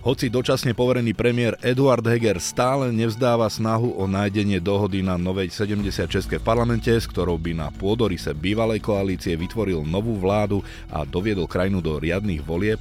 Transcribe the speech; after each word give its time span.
Hoci 0.00 0.32
dočasne 0.32 0.72
poverený 0.72 1.12
premiér 1.12 1.60
Eduard 1.60 2.00
Heger 2.00 2.40
stále 2.40 2.88
nevzdáva 2.88 3.44
snahu 3.52 4.00
o 4.00 4.08
nájdenie 4.08 4.56
dohody 4.56 5.04
na 5.04 5.20
novej 5.20 5.52
76 5.52 6.24
v 6.24 6.40
parlamente, 6.40 6.88
s 6.88 7.04
ktorou 7.04 7.36
by 7.36 7.52
na 7.52 7.68
pôdorise 7.68 8.32
bývalej 8.32 8.80
koalície 8.80 9.36
vytvoril 9.36 9.84
novú 9.84 10.16
vládu 10.16 10.64
a 10.88 11.04
doviedol 11.04 11.44
krajinu 11.44 11.84
do 11.84 12.00
riadnych 12.00 12.40
volieb, 12.40 12.80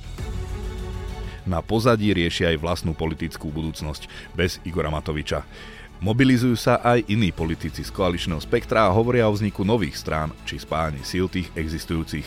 na 1.43 1.59
pozadí 1.59 2.15
rieši 2.15 2.55
aj 2.55 2.61
vlastnú 2.63 2.95
politickú 2.95 3.51
budúcnosť 3.51 4.07
bez 4.31 4.63
Igora 4.63 4.87
Matoviča. 4.87 5.43
Mobilizujú 5.99 6.55
sa 6.55 6.79
aj 6.79 7.03
iní 7.11 7.35
politici 7.35 7.83
z 7.83 7.91
koaličného 7.91 8.39
spektra 8.39 8.87
a 8.87 8.95
hovoria 8.95 9.27
o 9.27 9.35
vzniku 9.35 9.67
nových 9.67 9.99
strán 9.99 10.31
či 10.47 10.55
spájaní 10.55 11.03
síl 11.03 11.27
tých 11.27 11.51
existujúcich. 11.51 12.23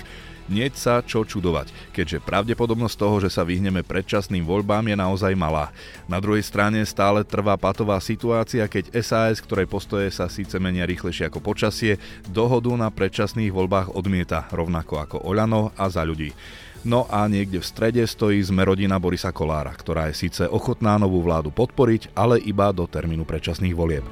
Nieť 0.52 0.74
sa 0.76 1.00
čo 1.00 1.24
čudovať, 1.24 1.72
keďže 1.96 2.20
pravdepodobnosť 2.20 2.96
toho, 3.00 3.24
že 3.24 3.32
sa 3.32 3.40
vyhneme 3.40 3.80
predčasným 3.80 4.44
voľbám 4.44 4.84
je 4.84 4.96
naozaj 5.00 5.32
malá. 5.32 5.72
Na 6.04 6.20
druhej 6.20 6.44
strane 6.44 6.84
stále 6.84 7.24
trvá 7.24 7.56
patová 7.56 7.96
situácia, 8.04 8.68
keď 8.68 8.92
SAS, 9.00 9.40
ktorej 9.40 9.64
postoje 9.64 10.12
sa 10.12 10.28
síce 10.28 10.60
menia 10.60 10.84
rýchlejšie 10.84 11.32
ako 11.32 11.40
počasie, 11.40 11.96
dohodu 12.28 12.68
na 12.76 12.92
predčasných 12.92 13.48
voľbách 13.48 13.96
odmieta, 13.96 14.44
rovnako 14.52 14.94
ako 15.00 15.16
Oľano 15.24 15.72
a 15.72 15.88
za 15.88 16.04
ľudí. 16.04 16.36
No 16.84 17.08
a 17.08 17.24
niekde 17.32 17.64
v 17.64 17.68
strede 17.72 18.04
stojí 18.04 18.44
sme 18.44 18.68
rodina 18.68 19.00
Borisa 19.00 19.32
Kolára, 19.32 19.72
ktorá 19.72 20.12
je 20.12 20.28
síce 20.28 20.44
ochotná 20.44 21.00
novú 21.00 21.24
vládu 21.24 21.48
podporiť, 21.48 22.12
ale 22.12 22.44
iba 22.44 22.68
do 22.76 22.84
termínu 22.84 23.24
predčasných 23.24 23.72
volieb. 23.72 24.04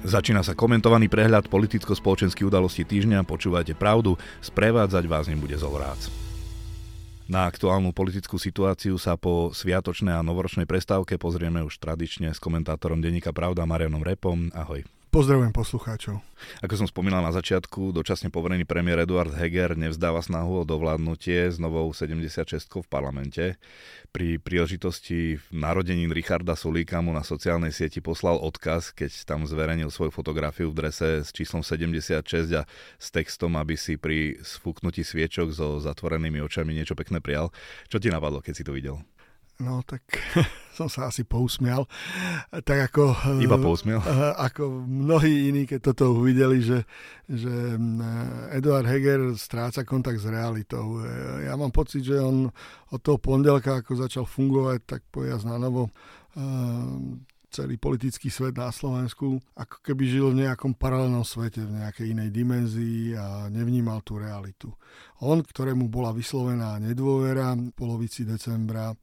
Začína 0.00 0.40
sa 0.40 0.56
komentovaný 0.56 1.12
prehľad 1.12 1.52
politicko-spoločenských 1.52 2.48
udalostí 2.48 2.88
týždňa. 2.88 3.20
Počúvajte 3.28 3.76
pravdu, 3.76 4.16
sprevádzať 4.40 5.04
vás 5.04 5.28
nebude 5.28 5.60
Zolrác. 5.60 6.08
Na 7.28 7.46
aktuálnu 7.46 7.92
politickú 7.92 8.40
situáciu 8.40 8.96
sa 8.96 9.20
po 9.20 9.52
sviatočnej 9.52 10.16
a 10.16 10.24
novoročnej 10.24 10.64
prestávke 10.64 11.20
pozrieme 11.20 11.60
už 11.62 11.78
tradične 11.78 12.32
s 12.32 12.40
komentátorom 12.40 12.98
denníka 12.98 13.30
Pravda 13.30 13.68
Marianom 13.68 14.02
Repom. 14.02 14.48
Ahoj. 14.56 14.82
Pozdravujem 15.10 15.50
poslucháčov. 15.50 16.22
Ako 16.62 16.74
som 16.78 16.86
spomínal 16.86 17.18
na 17.18 17.34
začiatku, 17.34 17.90
dočasne 17.90 18.30
poverený 18.30 18.62
premiér 18.62 19.02
Eduard 19.02 19.34
Heger 19.34 19.74
nevzdáva 19.74 20.22
snahu 20.22 20.62
o 20.62 20.68
dovládnutie 20.68 21.50
s 21.50 21.58
novou 21.58 21.90
76 21.90 22.46
v 22.70 22.86
parlamente. 22.86 23.58
Pri 24.14 24.38
príležitosti 24.38 25.42
narodenín 25.50 26.14
Richarda 26.14 26.54
Sulíka 26.54 27.02
mu 27.02 27.10
na 27.10 27.26
sociálnej 27.26 27.74
sieti 27.74 27.98
poslal 27.98 28.38
odkaz, 28.38 28.94
keď 28.94 29.10
tam 29.26 29.50
zverejnil 29.50 29.90
svoju 29.90 30.14
fotografiu 30.14 30.70
v 30.70 30.78
drese 30.78 31.26
s 31.26 31.34
číslom 31.34 31.66
76 31.66 32.22
a 32.54 32.62
s 32.94 33.06
textom, 33.10 33.58
aby 33.58 33.74
si 33.74 33.98
pri 33.98 34.38
sfúknutí 34.46 35.02
sviečok 35.02 35.50
so 35.50 35.82
zatvorenými 35.82 36.38
očami 36.38 36.70
niečo 36.70 36.94
pekné 36.94 37.18
prijal. 37.18 37.50
Čo 37.90 37.98
ti 37.98 38.14
napadlo, 38.14 38.38
keď 38.38 38.54
si 38.54 38.62
to 38.62 38.70
videl? 38.70 39.02
No 39.60 39.84
tak 39.84 40.02
som 40.78 40.88
sa 40.88 41.12
asi 41.12 41.28
pousmial. 41.28 41.84
Tak 42.50 42.90
ako... 42.90 43.36
Iba 43.44 43.60
pousmial? 43.60 44.00
Ako 44.40 44.88
mnohí 44.88 45.52
iní, 45.52 45.68
keď 45.68 45.92
toto 45.92 46.16
uvideli, 46.16 46.64
že, 46.64 46.88
že 47.28 47.76
Eduard 48.56 48.88
Heger 48.88 49.36
stráca 49.36 49.84
kontakt 49.84 50.24
s 50.24 50.26
realitou. 50.26 51.04
E, 51.04 51.44
ja 51.44 51.54
mám 51.60 51.68
pocit, 51.68 52.00
že 52.00 52.16
on 52.16 52.48
od 52.90 53.00
toho 53.04 53.20
pondelka, 53.20 53.84
ako 53.84 54.08
začal 54.08 54.24
fungovať, 54.24 54.78
tak 54.88 55.00
povedať 55.12 55.44
na 55.44 55.60
novo, 55.60 55.92
celý 57.50 57.76
politický 57.76 58.30
svet 58.30 58.54
na 58.54 58.70
Slovensku, 58.70 59.42
ako 59.58 59.76
keby 59.82 60.06
žil 60.06 60.26
v 60.30 60.46
nejakom 60.46 60.78
paralelnom 60.78 61.26
svete, 61.26 61.66
v 61.66 61.82
nejakej 61.82 62.14
inej 62.14 62.30
dimenzii 62.30 63.18
a 63.18 63.50
nevnímal 63.50 64.06
tú 64.06 64.22
realitu. 64.22 64.70
On, 65.20 65.36
ktorému 65.42 65.90
bola 65.90 66.14
vyslovená 66.14 66.78
nedôvera 66.78 67.58
v 67.58 67.74
polovici 67.74 68.22
decembra, 68.22 68.94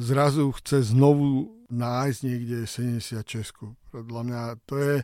zrazu 0.00 0.50
chce 0.56 0.96
znovu 0.96 1.60
nájsť 1.70 2.20
niekde 2.26 2.58
70 2.66 3.22
Česku. 3.22 3.78
Podľa 3.94 4.22
mňa 4.26 4.40
to 4.66 4.74
je, 4.80 4.96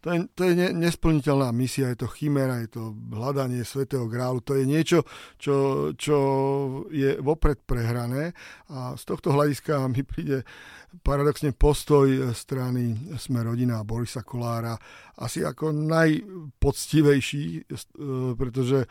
to 0.00 0.06
je, 0.12 0.18
to 0.32 0.42
je 0.48 0.52
ne, 0.56 0.68
nesplniteľná 0.72 1.52
misia, 1.52 1.92
je 1.92 2.04
to 2.04 2.08
chimera, 2.08 2.64
je 2.64 2.70
to 2.72 2.96
hľadanie 3.12 3.60
svetého 3.64 4.08
grálu, 4.08 4.40
to 4.40 4.56
je 4.56 4.64
niečo, 4.64 5.04
čo, 5.36 5.90
čo 5.96 6.16
je 6.88 7.20
vopred 7.20 7.60
prehrané 7.64 8.32
a 8.72 8.96
z 8.96 9.02
tohto 9.04 9.36
hľadiska 9.36 9.84
mi 9.92 10.04
príde 10.04 10.44
paradoxne 11.02 11.50
postoj 11.50 12.30
strany 12.32 12.94
Sme 13.18 13.42
rodina 13.42 13.82
Borisa 13.82 14.22
Kolára 14.22 14.78
asi 15.18 15.42
ako 15.42 15.74
najpoctivejší, 15.74 17.44
e, 17.66 17.82
pretože 18.38 18.86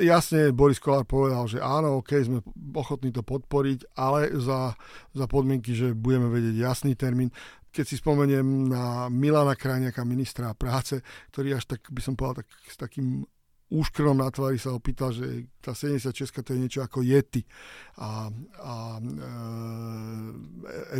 jasne 0.00 0.50
Boris 0.50 0.82
Kolár 0.82 1.06
povedal, 1.06 1.44
že 1.46 1.58
áno, 1.62 2.02
ok, 2.02 2.10
sme 2.22 2.38
ochotní 2.74 3.14
to 3.14 3.22
podporiť, 3.22 3.94
ale 3.94 4.34
za, 4.38 4.74
za 5.14 5.26
podmienky, 5.26 5.74
že 5.74 5.94
budeme 5.94 6.30
vedieť 6.30 6.56
jasný 6.58 6.92
termín. 6.98 7.30
Keď 7.74 7.84
si 7.90 7.96
spomeniem 7.98 8.70
na 8.70 9.10
Milana 9.10 9.58
Krajniaka, 9.58 10.06
ministra 10.06 10.54
práce, 10.54 11.02
ktorý 11.34 11.58
až 11.58 11.74
tak, 11.74 11.90
by 11.90 12.00
som 12.02 12.14
povedal, 12.14 12.46
tak, 12.46 12.48
s 12.70 12.76
takým 12.78 13.26
úškrnom 13.74 14.14
na 14.14 14.30
tvári 14.30 14.60
sa 14.60 14.70
opýtal, 14.76 15.10
že 15.10 15.50
tá 15.58 15.74
76 15.74 16.14
to 16.30 16.54
je 16.54 16.60
niečo 16.60 16.80
ako 16.84 17.02
Yeti. 17.02 17.42
A, 17.98 18.30
a 18.60 18.74
e, 19.00 19.10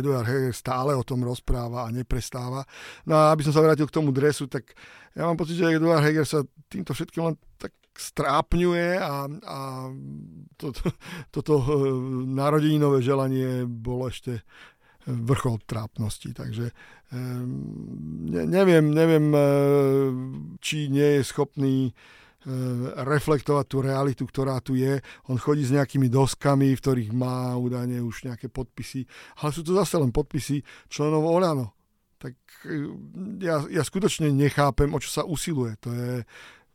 Eduard 0.01 0.27
Heger 0.27 0.51
stále 0.51 0.91
o 0.97 1.05
tom 1.05 1.23
rozpráva 1.23 1.87
a 1.87 1.93
neprestáva. 1.93 2.67
No 3.07 3.15
a 3.15 3.31
aby 3.31 3.47
som 3.47 3.55
sa 3.55 3.63
vrátil 3.63 3.87
k 3.87 3.95
tomu 3.95 4.11
dresu, 4.11 4.51
tak 4.51 4.75
ja 5.15 5.23
mám 5.23 5.39
pocit, 5.39 5.55
že 5.55 5.71
Eduard 5.71 6.03
Heger 6.03 6.27
sa 6.27 6.43
týmto 6.67 6.91
všetkým 6.91 7.31
len 7.31 7.35
tak 7.55 7.71
strápňuje 7.95 8.99
a, 8.99 9.27
a 9.27 9.59
to, 10.59 10.71
to, 10.75 10.87
toto 11.31 11.53
e, 11.59 11.67
narodeninové 12.27 12.99
želanie 12.99 13.63
bolo 13.63 14.11
ešte 14.11 14.43
vrchol 15.05 15.61
trápnosti. 15.69 16.33
Takže 16.33 16.65
ne, 17.13 18.43
neviem, 18.49 18.85
neviem, 18.89 19.25
e, 19.29 19.41
či 20.57 20.89
nie 20.89 21.21
je 21.21 21.21
schopný 21.21 21.75
e, 21.85 21.91
reflektovať 23.05 23.65
tú 23.69 23.77
realitu, 23.85 24.23
ktorá 24.25 24.57
tu 24.65 24.73
je. 24.73 24.97
On 25.29 25.37
chodí 25.37 25.61
s 25.61 25.75
nejakými 25.75 26.09
doskami, 26.09 26.73
v 26.73 26.81
ktorých 26.81 27.11
má 27.13 27.53
údajne 27.53 28.01
už 28.01 28.25
nejaké 28.25 28.49
podpisy, 28.49 29.05
ale 29.45 29.49
sú 29.53 29.61
to 29.61 29.77
zase 29.77 30.01
len 30.01 30.09
podpisy 30.09 30.65
členov 30.89 31.29
Olano. 31.29 31.77
Tak 32.17 32.33
ja, 33.37 33.61
ja 33.69 33.83
skutočne 33.85 34.33
nechápem, 34.33 34.89
o 34.89 34.97
čo 34.97 35.21
sa 35.21 35.23
usiluje. 35.27 35.77
To 35.85 35.93
je, 35.93 36.25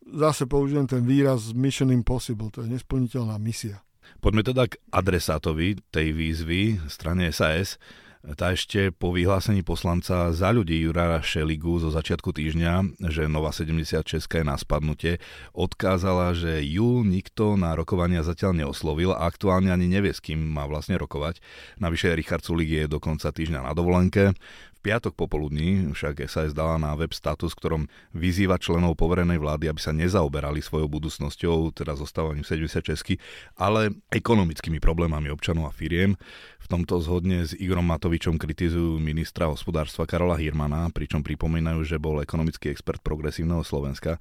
zase 0.07 0.49
použijem 0.49 0.87
ten 0.89 1.05
výraz 1.05 1.53
Mission 1.53 1.93
Impossible, 1.93 2.51
to 2.51 2.65
je 2.65 2.73
nesplniteľná 2.73 3.37
misia. 3.37 3.85
Poďme 4.19 4.43
teda 4.43 4.67
k 4.69 4.77
adresátovi 4.91 5.81
tej 5.89 6.13
výzvy 6.13 6.61
strane 6.91 7.31
SAS. 7.31 7.79
Tá 8.21 8.53
ešte 8.53 8.93
po 8.93 9.17
vyhlásení 9.17 9.65
poslanca 9.65 10.29
za 10.37 10.53
ľudí 10.53 10.77
Jurára 10.85 11.25
Šeligu 11.25 11.81
zo 11.81 11.89
začiatku 11.89 12.37
týždňa, 12.37 13.01
že 13.09 13.25
Nova 13.33 13.49
76 13.49 14.21
je 14.21 14.45
na 14.45 14.61
spadnutie, 14.61 15.25
odkázala, 15.57 16.37
že 16.37 16.61
ju 16.61 17.01
nikto 17.01 17.57
na 17.57 17.73
rokovania 17.73 18.21
zatiaľ 18.21 18.61
neoslovil 18.61 19.17
a 19.17 19.25
aktuálne 19.25 19.73
ani 19.73 19.89
nevie, 19.89 20.13
s 20.13 20.21
kým 20.21 20.37
má 20.37 20.69
vlastne 20.69 21.01
rokovať. 21.01 21.41
Navyše 21.81 22.13
Richard 22.13 22.45
Sulik 22.45 22.69
je 22.69 22.93
do 22.93 23.01
konca 23.01 23.33
týždňa 23.33 23.65
na 23.65 23.73
dovolenke 23.73 24.37
piatok 24.81 25.13
popoludní 25.13 25.93
však 25.93 26.25
SAS 26.27 26.57
dala 26.57 26.81
na 26.81 26.97
web 26.97 27.13
status, 27.13 27.53
ktorom 27.53 27.87
vyzýva 28.17 28.57
členov 28.57 28.97
poverenej 28.97 29.37
vlády, 29.37 29.69
aby 29.69 29.81
sa 29.81 29.93
nezaoberali 29.93 30.65
svojou 30.65 30.89
budúcnosťou, 30.89 31.77
teda 31.77 31.95
zostávaním 31.95 32.43
76, 32.43 33.21
ale 33.61 33.93
ekonomickými 34.09 34.81
problémami 34.81 35.29
občanov 35.29 35.69
a 35.69 35.73
firiem. 35.73 36.17
V 36.59 36.67
tomto 36.67 36.99
zhodne 37.05 37.45
s 37.45 37.53
Igorom 37.53 37.85
Matovičom 37.85 38.41
kritizujú 38.41 38.97
ministra 38.97 39.53
hospodárstva 39.53 40.09
Karola 40.09 40.41
Hirmana, 40.41 40.89
pričom 40.89 41.21
pripomínajú, 41.21 41.85
že 41.85 42.01
bol 42.01 42.25
ekonomický 42.25 42.73
expert 42.73 43.05
progresívneho 43.05 43.61
Slovenska. 43.61 44.17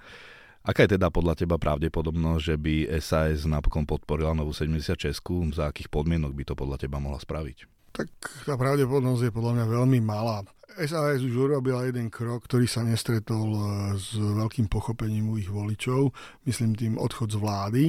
Aká 0.60 0.84
je 0.84 1.00
teda 1.00 1.08
podľa 1.08 1.40
teba 1.40 1.56
pravdepodobnosť, 1.56 2.42
že 2.44 2.56
by 2.60 2.76
SAS 3.00 3.48
napokon 3.48 3.88
podporila 3.88 4.36
novú 4.36 4.52
76? 4.52 5.24
Za 5.56 5.72
akých 5.72 5.88
podmienok 5.88 6.36
by 6.36 6.44
to 6.52 6.54
podľa 6.54 6.84
teba 6.84 7.00
mohla 7.00 7.18
spraviť? 7.18 7.79
Tak 7.92 8.08
tá 8.46 8.56
pravdepodobnosť 8.56 9.30
je 9.30 9.36
podľa 9.36 9.54
mňa 9.60 9.66
veľmi 9.66 10.00
malá. 10.02 10.46
SAS 10.80 11.20
už 11.20 11.36
urobila 11.36 11.84
jeden 11.84 12.08
krok, 12.08 12.48
ktorý 12.48 12.64
sa 12.64 12.88
nestretol 12.88 13.52
e, 13.52 13.62
s 14.00 14.16
veľkým 14.16 14.72
pochopením 14.72 15.28
u 15.28 15.36
ich 15.36 15.52
voličov, 15.52 16.16
myslím 16.48 16.72
tým 16.78 16.96
odchod 16.96 17.36
z 17.36 17.38
vlády. 17.42 17.84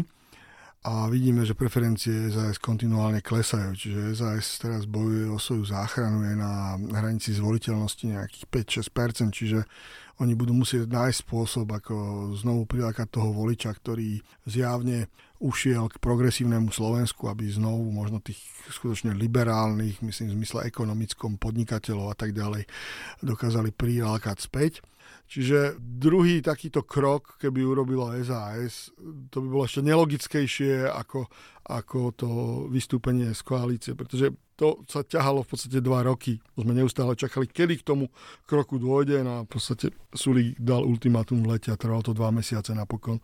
A 0.81 1.13
vidíme, 1.13 1.45
že 1.45 1.53
preferencie 1.53 2.33
SAS 2.33 2.57
kontinuálne 2.57 3.21
klesajú, 3.21 3.77
čiže 3.77 4.17
SAS 4.17 4.65
teraz 4.65 4.89
bojuje 4.89 5.29
o 5.29 5.37
svoju 5.37 5.69
záchranu, 5.69 6.25
je 6.25 6.35
na 6.41 6.81
hranici 6.97 7.37
zvoliteľnosti 7.37 8.01
nejakých 8.01 8.45
5-6%, 8.89 9.29
čiže 9.29 9.61
oni 10.25 10.33
budú 10.33 10.57
musieť 10.57 10.89
nájsť 10.89 11.21
spôsob, 11.21 11.69
ako 11.69 11.95
znovu 12.33 12.65
prilákať 12.65 13.13
toho 13.13 13.29
voliča, 13.29 13.77
ktorý 13.77 14.25
zjavne 14.49 15.13
ušiel 15.41 15.89
k 15.89 15.97
progresívnemu 15.97 16.69
Slovensku, 16.69 17.27
aby 17.33 17.49
znovu 17.49 17.89
možno 17.89 18.21
tých 18.21 18.39
skutočne 18.69 19.17
liberálnych, 19.17 20.05
myslím 20.05 20.29
v 20.31 20.37
zmysle 20.45 20.69
ekonomickom, 20.69 21.41
podnikateľov 21.41 22.13
a 22.13 22.17
tak 22.17 22.37
ďalej, 22.37 22.69
dokázali 23.25 23.73
prilákať 23.73 24.37
späť. 24.45 24.85
Čiže 25.31 25.79
druhý 25.79 26.43
takýto 26.45 26.85
krok, 26.85 27.41
keby 27.41 27.63
urobilo 27.63 28.13
SAS, 28.21 28.93
to 29.31 29.41
by 29.41 29.49
bolo 29.49 29.65
ešte 29.65 29.81
nelogickejšie 29.81 30.91
ako, 30.91 31.27
ako 31.67 31.99
to 32.15 32.29
vystúpenie 32.69 33.33
z 33.33 33.43
koalície, 33.43 33.93
pretože 33.97 34.35
to 34.61 34.85
sa 34.85 35.01
ťahalo 35.01 35.41
v 35.41 35.51
podstate 35.57 35.81
dva 35.81 36.05
roky. 36.05 36.37
Sme 36.53 36.77
neustále 36.77 37.17
čakali, 37.17 37.49
kedy 37.49 37.81
k 37.81 37.87
tomu 37.87 38.13
kroku 38.45 38.77
dôjde 38.77 39.25
no 39.25 39.41
a 39.41 39.45
v 39.47 39.51
podstate 39.51 39.95
Sulík 40.13 40.61
dal 40.61 40.85
ultimátum 40.85 41.41
v 41.41 41.57
lete 41.57 41.73
a 41.73 41.81
trvalo 41.81 42.05
to 42.05 42.13
dva 42.13 42.29
mesiace 42.29 42.77
napokon 42.77 43.23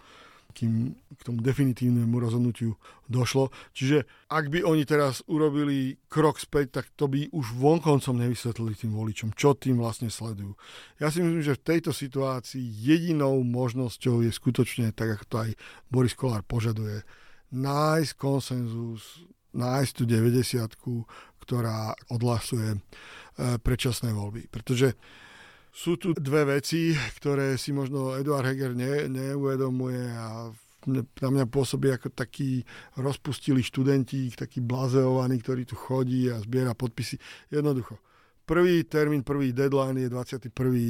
kým 0.57 0.97
k 0.97 1.21
tomu 1.21 1.45
definitívnemu 1.45 2.17
rozhodnutiu 2.17 2.81
došlo. 3.13 3.53
Čiže 3.77 4.09
ak 4.33 4.49
by 4.49 4.65
oni 4.65 4.89
teraz 4.89 5.21
urobili 5.29 6.01
krok 6.09 6.41
späť, 6.41 6.81
tak 6.81 6.97
to 6.97 7.13
by 7.13 7.29
už 7.29 7.53
vonkoncom 7.53 8.17
nevysvetlili 8.17 8.73
tým 8.73 8.97
voličom, 8.97 9.37
čo 9.37 9.53
tým 9.53 9.77
vlastne 9.77 10.09
sledujú. 10.09 10.57
Ja 10.97 11.13
si 11.13 11.21
myslím, 11.21 11.45
že 11.45 11.61
v 11.61 11.67
tejto 11.77 11.93
situácii 11.93 12.65
jedinou 12.65 13.45
možnosťou 13.45 14.25
je 14.25 14.33
skutočne, 14.33 14.97
tak 14.97 15.21
ako 15.21 15.25
to 15.29 15.37
aj 15.45 15.51
Boris 15.93 16.17
Kolár 16.17 16.41
požaduje, 16.49 17.05
nájsť 17.53 18.13
konsenzus, 18.17 19.29
nájsť 19.53 19.93
tú 19.93 20.05
90 20.09 21.13
ktorá 21.47 21.95
odhlasuje 22.11 22.75
e, 22.75 22.79
predčasné 23.63 24.11
voľby. 24.11 24.51
Pretože 24.51 24.99
sú 25.77 26.01
tu 26.01 26.17
dve 26.17 26.57
veci, 26.57 26.97
ktoré 27.21 27.61
si 27.61 27.77
možno 27.77 28.17
Eduard 28.17 28.49
Heger 28.49 28.73
ne, 28.73 29.13
neuvedomuje 29.13 30.09
a 30.09 30.49
na 30.89 31.29
mňa 31.29 31.45
pôsobí 31.53 31.93
ako 31.93 32.17
taký 32.17 32.65
rozpustili 32.97 33.61
študenti, 33.61 34.33
taký 34.33 34.65
blazeovaný, 34.65 35.43
ktorý 35.45 35.69
tu 35.69 35.77
chodí 35.77 36.33
a 36.33 36.41
zbiera 36.41 36.73
podpisy. 36.73 37.21
Jednoducho. 37.53 38.01
Prvý 38.47 38.87
termín, 38.87 39.27
prvý 39.27 39.51
deadline 39.51 39.99
je 39.99 40.09
21. 40.09 40.49
E, 40.55 40.81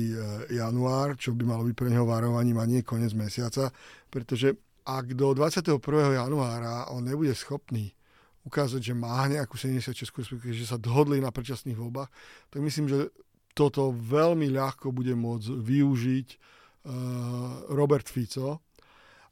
január, 0.60 1.16
čo 1.16 1.32
by 1.32 1.42
malo 1.48 1.64
byť 1.64 1.74
pre 1.74 1.88
neho 1.88 2.04
varovaním 2.04 2.60
a 2.60 2.68
nie 2.68 2.84
koniec 2.84 3.16
mesiaca, 3.16 3.72
pretože 4.12 4.52
ak 4.84 5.16
do 5.16 5.32
21. 5.32 5.80
januára 6.14 6.92
on 6.92 7.02
nebude 7.02 7.32
schopný 7.32 7.96
ukázať, 8.46 8.78
že 8.78 8.94
má 8.94 9.26
nejakú 9.26 9.58
76, 9.58 9.90
že 10.54 10.64
sa 10.68 10.78
dohodli 10.78 11.18
na 11.18 11.34
predčasných 11.34 11.74
voľbách, 11.74 12.12
tak 12.54 12.60
myslím, 12.62 12.86
že 12.86 13.10
toto 13.56 13.97
veľmi 13.97 14.53
ľahko 14.53 14.93
bude 14.93 15.17
môcť 15.17 15.49
využiť 15.49 16.29
uh, 16.29 17.73
Robert 17.73 18.05
Fico. 18.05 18.61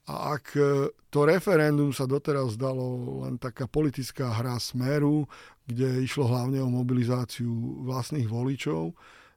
A 0.05 0.37
ak 0.37 0.53
eh, 0.61 0.93
to 1.09 1.25
referendum 1.25 1.89
sa 1.89 2.05
doteraz 2.05 2.61
zdalo 2.61 3.21
len 3.25 3.41
taká 3.41 3.65
politická 3.65 4.37
hra 4.37 4.61
smeru, 4.61 5.25
kde 5.65 6.05
išlo 6.05 6.29
hlavne 6.29 6.61
o 6.61 6.69
mobilizáciu 6.69 7.81
vlastných 7.89 8.29
voličov, 8.29 8.93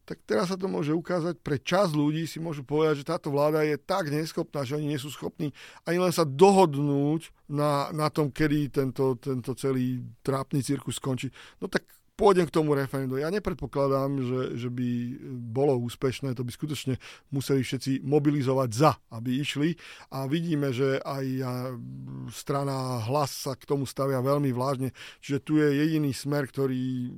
tak 0.07 0.23
teraz 0.23 0.51
sa 0.51 0.59
to 0.59 0.71
môže 0.71 0.95
ukázať, 0.95 1.35
pre 1.43 1.59
čas 1.59 1.91
ľudí 1.91 2.23
si 2.23 2.39
môžu 2.39 2.63
povedať, 2.63 3.03
že 3.03 3.09
táto 3.11 3.27
vláda 3.27 3.63
je 3.67 3.75
tak 3.75 4.07
neschopná, 4.07 4.63
že 4.63 4.79
oni 4.79 4.95
nie 4.95 4.99
sú 4.99 5.11
schopní 5.11 5.51
ani 5.83 5.99
len 5.99 6.15
sa 6.15 6.23
dohodnúť 6.23 7.31
na, 7.51 7.91
na 7.91 8.07
tom, 8.07 8.31
kedy 8.31 8.71
tento, 8.71 9.19
tento 9.19 9.51
celý 9.55 10.03
trápny 10.23 10.63
cirkus 10.63 10.99
skončí. 10.99 11.27
No 11.59 11.67
tak 11.67 11.83
pôjdem 12.17 12.49
k 12.49 12.55
tomu 12.57 12.73
referendu. 12.73 13.21
Ja 13.21 13.29
nepredpokladám, 13.29 14.11
že, 14.25 14.41
že 14.57 14.69
by 14.73 14.89
bolo 15.53 15.77
úspešné, 15.85 16.33
to 16.33 16.41
by 16.41 16.49
skutočne 16.49 16.97
museli 17.29 17.61
všetci 17.61 18.01
mobilizovať 18.01 18.69
za, 18.73 18.97
aby 19.13 19.37
išli 19.37 19.77
a 20.09 20.25
vidíme, 20.25 20.73
že 20.73 20.97
aj 21.05 21.25
strana 22.33 23.05
hlas 23.05 23.45
sa 23.45 23.53
k 23.53 23.69
tomu 23.69 23.85
stavia 23.85 24.17
veľmi 24.25 24.49
vážne, 24.49 24.97
čiže 25.21 25.45
tu 25.45 25.61
je 25.61 25.69
jediný 25.69 26.09
smer, 26.09 26.49
ktorý 26.49 27.13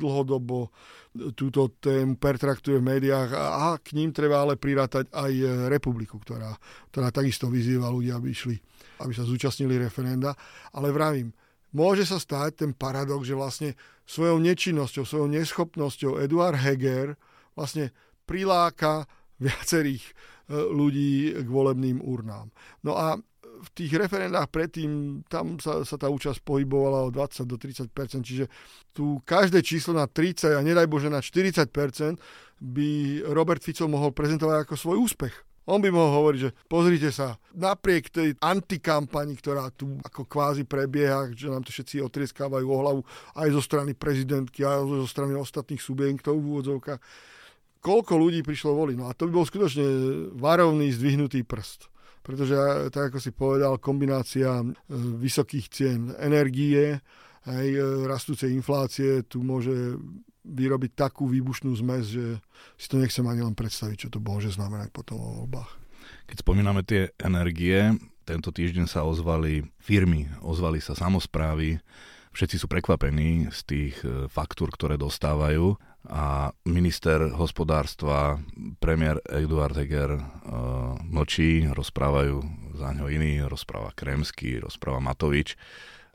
dlhodobo 0.00 0.72
túto 1.36 1.76
tému 1.76 2.16
pertraktuje 2.16 2.80
v 2.80 2.88
médiách 2.96 3.30
a 3.36 3.76
k 3.76 3.98
ním 3.98 4.14
treba 4.14 4.40
ale 4.40 4.56
prirátať 4.56 5.12
aj 5.12 5.32
republiku, 5.68 6.16
ktorá, 6.16 6.54
ktorá 6.88 7.12
takisto 7.12 7.52
vyzýva 7.52 7.92
ľudia, 7.92 8.16
aby 8.16 8.32
išli, 8.32 8.56
aby 9.04 9.12
sa 9.12 9.26
zúčastnili 9.26 9.76
referenda. 9.76 10.32
Ale 10.72 10.94
vravím, 10.94 11.34
môže 11.74 12.06
sa 12.06 12.18
stať 12.18 12.66
ten 12.66 12.70
paradox, 12.74 13.26
že 13.26 13.38
vlastne 13.38 13.70
svojou 14.06 14.42
nečinnosťou, 14.42 15.04
svojou 15.06 15.28
neschopnosťou 15.30 16.18
Eduard 16.18 16.58
Heger 16.58 17.14
vlastne 17.54 17.94
priláka 18.26 19.06
viacerých 19.44 20.04
e, 20.04 20.12
ľudí 20.54 21.34
k 21.40 21.48
volebným 21.48 22.02
urnám. 22.02 22.50
No 22.84 22.98
a 22.98 23.18
v 23.60 23.68
tých 23.76 23.92
referendách 23.92 24.48
predtým, 24.48 25.20
tam 25.28 25.60
sa, 25.60 25.84
sa 25.84 26.00
tá 26.00 26.08
účasť 26.08 26.40
pohybovala 26.40 27.08
o 27.08 27.12
20 27.12 27.44
do 27.44 27.60
30% 27.60 27.92
čiže 28.24 28.48
tu 28.96 29.20
každé 29.28 29.60
číslo 29.60 29.92
na 29.92 30.08
30 30.08 30.56
a 30.56 30.60
nedaj 30.64 30.88
Bože 30.88 31.12
na 31.12 31.20
40% 31.20 31.68
by 32.60 32.90
Robert 33.28 33.60
Fico 33.60 33.84
mohol 33.84 34.16
prezentovať 34.16 34.64
ako 34.64 34.74
svoj 34.76 34.96
úspech. 35.04 35.49
On 35.68 35.76
by 35.76 35.92
mohol 35.92 36.24
hovoriť, 36.24 36.40
že 36.40 36.50
pozrite 36.66 37.10
sa, 37.12 37.36
napriek 37.52 38.08
tej 38.08 38.32
antikampani, 38.40 39.36
ktorá 39.36 39.68
tu 39.74 40.00
ako 40.00 40.24
kvázi 40.24 40.64
prebieha, 40.64 41.30
že 41.36 41.52
nám 41.52 41.62
to 41.62 41.70
všetci 41.70 42.00
otrieskávajú 42.00 42.66
o 42.66 42.80
hlavu 42.80 43.00
aj 43.36 43.48
zo 43.52 43.62
strany 43.62 43.92
prezidentky, 43.92 44.64
aj 44.64 44.88
zo 45.04 45.08
strany 45.08 45.36
ostatných 45.36 45.78
subjektov 45.78 46.40
v 46.40 46.48
úvodzovkách, 46.48 47.00
koľko 47.84 48.12
ľudí 48.16 48.40
prišlo 48.40 48.72
voliť. 48.72 48.96
No 48.96 49.12
a 49.12 49.16
to 49.16 49.28
by 49.28 49.32
bol 49.36 49.46
skutočne 49.46 49.84
varovný 50.36 50.88
zdvihnutý 50.96 51.44
prst. 51.44 51.92
Pretože, 52.20 52.92
tak 52.92 53.12
ako 53.12 53.18
si 53.20 53.32
povedal, 53.32 53.80
kombinácia 53.80 54.60
e, 54.60 54.66
vysokých 55.24 55.66
cien 55.72 56.12
energie, 56.20 57.00
aj 57.48 57.66
e, 57.72 57.80
rastúcej 58.04 58.52
inflácie 58.52 59.24
tu 59.24 59.40
môže 59.40 59.96
vyrobiť 60.44 60.92
takú 60.96 61.28
výbušnú 61.28 61.70
zmes, 61.78 62.10
že 62.10 62.40
si 62.80 62.86
to 62.88 62.96
nechcem 63.00 63.24
ani 63.28 63.44
len 63.44 63.56
predstaviť, 63.56 64.06
čo 64.06 64.12
to 64.12 64.18
môže 64.22 64.56
znamenať 64.56 64.90
potom 64.92 65.20
o 65.20 65.30
voľbách. 65.44 65.70
Keď 66.26 66.36
spomíname 66.40 66.82
tie 66.86 67.12
energie, 67.20 67.94
tento 68.24 68.54
týždeň 68.54 68.86
sa 68.86 69.04
ozvali 69.04 69.66
firmy, 69.82 70.30
ozvali 70.40 70.78
sa 70.78 70.94
samozprávy, 70.94 71.82
všetci 72.30 72.56
sú 72.62 72.66
prekvapení 72.70 73.50
z 73.50 73.60
tých 73.66 73.94
e, 74.06 74.30
faktúr, 74.30 74.70
ktoré 74.70 74.94
dostávajú 74.94 75.74
a 76.08 76.54
minister 76.64 77.28
hospodárstva, 77.36 78.40
premiér 78.80 79.20
Eduard 79.28 79.76
Heger 79.76 80.16
uh, 80.16 80.22
mlčí, 81.04 81.68
rozprávajú 81.68 82.40
za 82.80 82.96
ňo 82.96 83.12
iní, 83.12 83.44
rozpráva 83.44 83.92
Kremsky, 83.92 84.56
rozpráva 84.56 84.96
Matovič. 85.04 85.60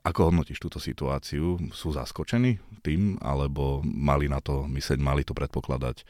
Ako 0.06 0.30
hodnotíš 0.30 0.62
túto 0.62 0.78
situáciu? 0.78 1.58
Sú 1.74 1.90
zaskočení 1.90 2.62
tým, 2.86 3.18
alebo 3.26 3.82
mali 3.82 4.30
na 4.30 4.38
to 4.38 4.70
myslieť, 4.70 5.02
mali 5.02 5.26
to 5.26 5.34
predpokladať? 5.34 6.06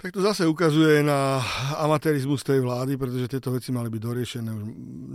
Tak 0.00 0.16
to 0.16 0.24
zase 0.24 0.48
ukazuje 0.48 1.04
na 1.04 1.44
amatérizmus 1.76 2.40
tej 2.40 2.64
vlády, 2.64 2.96
pretože 2.96 3.36
tieto 3.36 3.52
veci 3.52 3.68
mali 3.68 3.92
byť 3.92 4.00
doriešené 4.00 4.48
už 4.48 4.64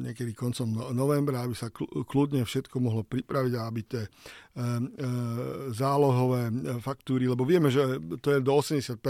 niekedy 0.06 0.38
koncom 0.38 0.70
no- 0.70 0.94
novembra, 0.94 1.42
aby 1.42 1.58
sa 1.58 1.74
kľudne 1.74 2.46
všetko 2.46 2.78
mohlo 2.78 3.02
pripraviť 3.02 3.54
a 3.58 3.66
aby 3.66 3.82
tie 3.82 4.06
e, 4.06 4.10
e, 4.14 4.70
zálohové 5.74 6.54
faktúry, 6.86 7.26
lebo 7.26 7.50
vieme, 7.50 7.74
že 7.74 7.98
to 8.22 8.38
je 8.38 8.46
do 8.46 8.54
80% 8.54 9.02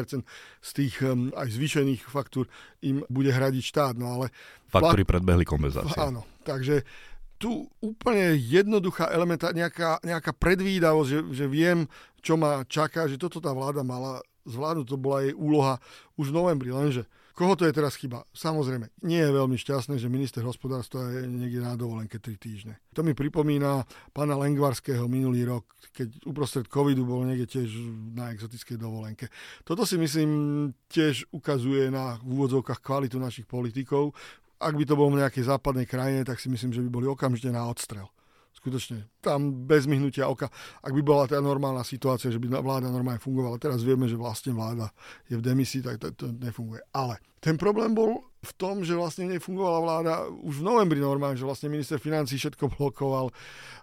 z 0.63 0.69
tých 0.71 0.95
e, 1.03 1.11
aj 1.35 1.47
zvýšených 1.51 2.07
faktúr 2.07 2.47
im 2.79 3.03
bude 3.11 3.35
hradiť 3.35 3.63
štát, 3.67 3.99
no 3.99 4.15
ale... 4.15 4.31
Faktúry 4.71 5.03
predbehli 5.03 5.43
kompenzácie. 5.43 5.99
Áno, 5.99 6.23
takže 6.47 6.87
tu 7.35 7.67
úplne 7.83 8.35
jednoduchá 8.39 9.11
elementá, 9.11 9.51
nejaká, 9.51 9.99
nejaká 10.01 10.31
predvídavosť, 10.35 11.09
že, 11.09 11.19
že 11.43 11.45
viem, 11.51 11.85
čo 12.23 12.39
ma 12.39 12.63
čaká, 12.65 13.05
že 13.05 13.19
toto 13.19 13.43
tá 13.43 13.51
vláda 13.51 13.83
mala 13.83 14.23
zvládnuť, 14.45 14.85
to 14.87 14.97
bola 14.97 15.25
jej 15.25 15.33
úloha 15.35 15.81
už 16.15 16.31
v 16.31 16.37
novembri, 16.37 16.69
lenže 16.71 17.03
koho 17.35 17.59
to 17.59 17.67
je 17.67 17.75
teraz 17.75 17.99
chyba? 17.99 18.23
Samozrejme, 18.31 18.87
nie 19.03 19.19
je 19.19 19.27
veľmi 19.27 19.59
šťastné, 19.59 19.99
že 19.99 20.07
minister 20.07 20.39
hospodárstva 20.47 21.11
je 21.19 21.27
niekde 21.27 21.59
na 21.59 21.75
dovolenke 21.75 22.15
3 22.15 22.39
týždne. 22.39 22.79
To 22.95 23.03
mi 23.03 23.11
pripomína 23.11 23.83
pána 24.15 24.39
Lengvarského 24.39 25.03
minulý 25.11 25.43
rok, 25.43 25.67
keď 25.91 26.15
uprostred 26.23 26.71
covidu 26.71 27.03
bol 27.03 27.27
niekde 27.27 27.59
tiež 27.59 27.75
na 28.15 28.31
exotickej 28.31 28.79
dovolenke. 28.79 29.27
Toto 29.67 29.83
si 29.83 29.99
myslím 29.99 30.71
tiež 30.87 31.27
ukazuje 31.35 31.91
na 31.91 32.15
v 32.23 32.39
úvodzovkách 32.39 32.79
kvalitu 32.79 33.19
našich 33.19 33.43
politikov 33.43 34.15
ak 34.59 34.73
by 34.75 34.83
to 34.87 34.95
bolo 34.95 35.15
v 35.15 35.21
nejakej 35.23 35.43
západnej 35.47 35.87
krajine, 35.87 36.23
tak 36.23 36.39
si 36.39 36.47
myslím, 36.47 36.71
že 36.71 36.81
by 36.85 36.89
boli 36.89 37.07
okamžite 37.09 37.51
na 37.51 37.67
odstrel. 37.67 38.07
Skutočne, 38.55 39.11
tam 39.19 39.67
bez 39.67 39.83
myhnutia 39.83 40.31
oka. 40.31 40.47
Ak 40.79 40.95
by 40.95 41.01
bola 41.03 41.27
tá 41.27 41.43
normálna 41.43 41.83
situácia, 41.83 42.31
že 42.31 42.39
by 42.39 42.49
vláda 42.63 42.87
normálne 42.87 43.19
fungovala, 43.19 43.59
teraz 43.59 43.83
vieme, 43.83 44.07
že 44.07 44.15
vlastne 44.15 44.55
vláda 44.55 44.89
je 45.27 45.35
v 45.35 45.43
demisii, 45.43 45.83
tak 45.83 45.99
to, 45.99 46.15
to 46.15 46.31
nefunguje. 46.31 46.79
Ale 46.95 47.19
ten 47.43 47.59
problém 47.59 47.91
bol 47.91 48.31
v 48.45 48.53
tom, 48.55 48.85
že 48.85 48.93
vlastne 48.93 49.25
nefungovala 49.27 49.79
vláda 49.81 50.13
už 50.45 50.61
v 50.61 50.67
novembri 50.69 51.01
normálne, 51.01 51.35
že 51.35 51.43
vlastne 51.43 51.73
minister 51.73 51.97
financí 51.97 52.37
všetko 52.37 52.77
blokoval, 52.77 53.33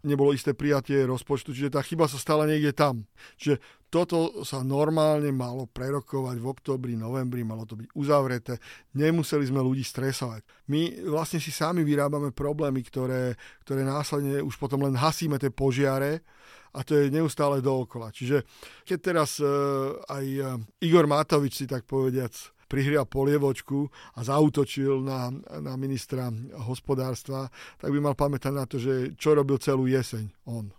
nebolo 0.07 0.31
isté 0.31 0.55
prijatie 0.55 1.03
rozpočtu, 1.03 1.51
čiže 1.51 1.75
tá 1.75 1.83
chyba 1.83 2.07
sa 2.07 2.17
stala 2.17 2.47
niekde 2.47 2.71
tam. 2.71 3.05
Čiže 3.37 3.59
toto 3.93 4.41
sa 4.47 4.65
normálne 4.65 5.29
malo 5.37 5.69
prerokovať 5.69 6.41
v 6.41 6.47
oktobri, 6.49 6.93
novembri, 6.97 7.45
malo 7.45 7.69
to 7.69 7.77
byť 7.77 7.93
uzavreté, 7.93 8.57
nemuseli 8.97 9.45
sme 9.45 9.61
ľudí 9.61 9.85
stresovať. 9.85 10.41
My 10.73 11.05
vlastne 11.05 11.43
si 11.43 11.53
sami 11.53 11.85
vyrábame 11.85 12.33
problémy, 12.33 12.81
ktoré, 12.87 13.37
ktoré 13.69 13.85
následne 13.85 14.41
už 14.41 14.57
potom 14.57 14.81
len 14.81 14.97
hasíme 14.97 15.37
tie 15.37 15.53
požiare, 15.53 16.25
a 16.73 16.81
to 16.81 16.97
je 16.97 17.13
neustále 17.13 17.61
dookola. 17.61 18.09
Čiže 18.09 18.49
keď 18.89 18.99
teraz 18.99 19.37
uh, 19.45 19.93
aj 20.09 20.27
uh, 20.41 20.57
Igor 20.81 21.05
Matovič 21.05 21.61
si 21.61 21.67
tak 21.69 21.85
povediac 21.85 22.33
prihrial 22.73 23.05
polievočku 23.05 23.93
a 24.17 24.25
zautočil 24.25 25.05
na, 25.05 25.29
na 25.61 25.77
ministra 25.77 26.33
hospodárstva, 26.65 27.53
tak 27.77 27.93
by 27.93 28.01
mal 28.01 28.17
pamätať 28.17 28.53
na 28.57 28.65
to, 28.65 28.81
že 28.81 29.13
čo 29.21 29.37
robil 29.37 29.61
celú 29.61 29.85
jeseň 29.85 30.33
on. 30.49 30.73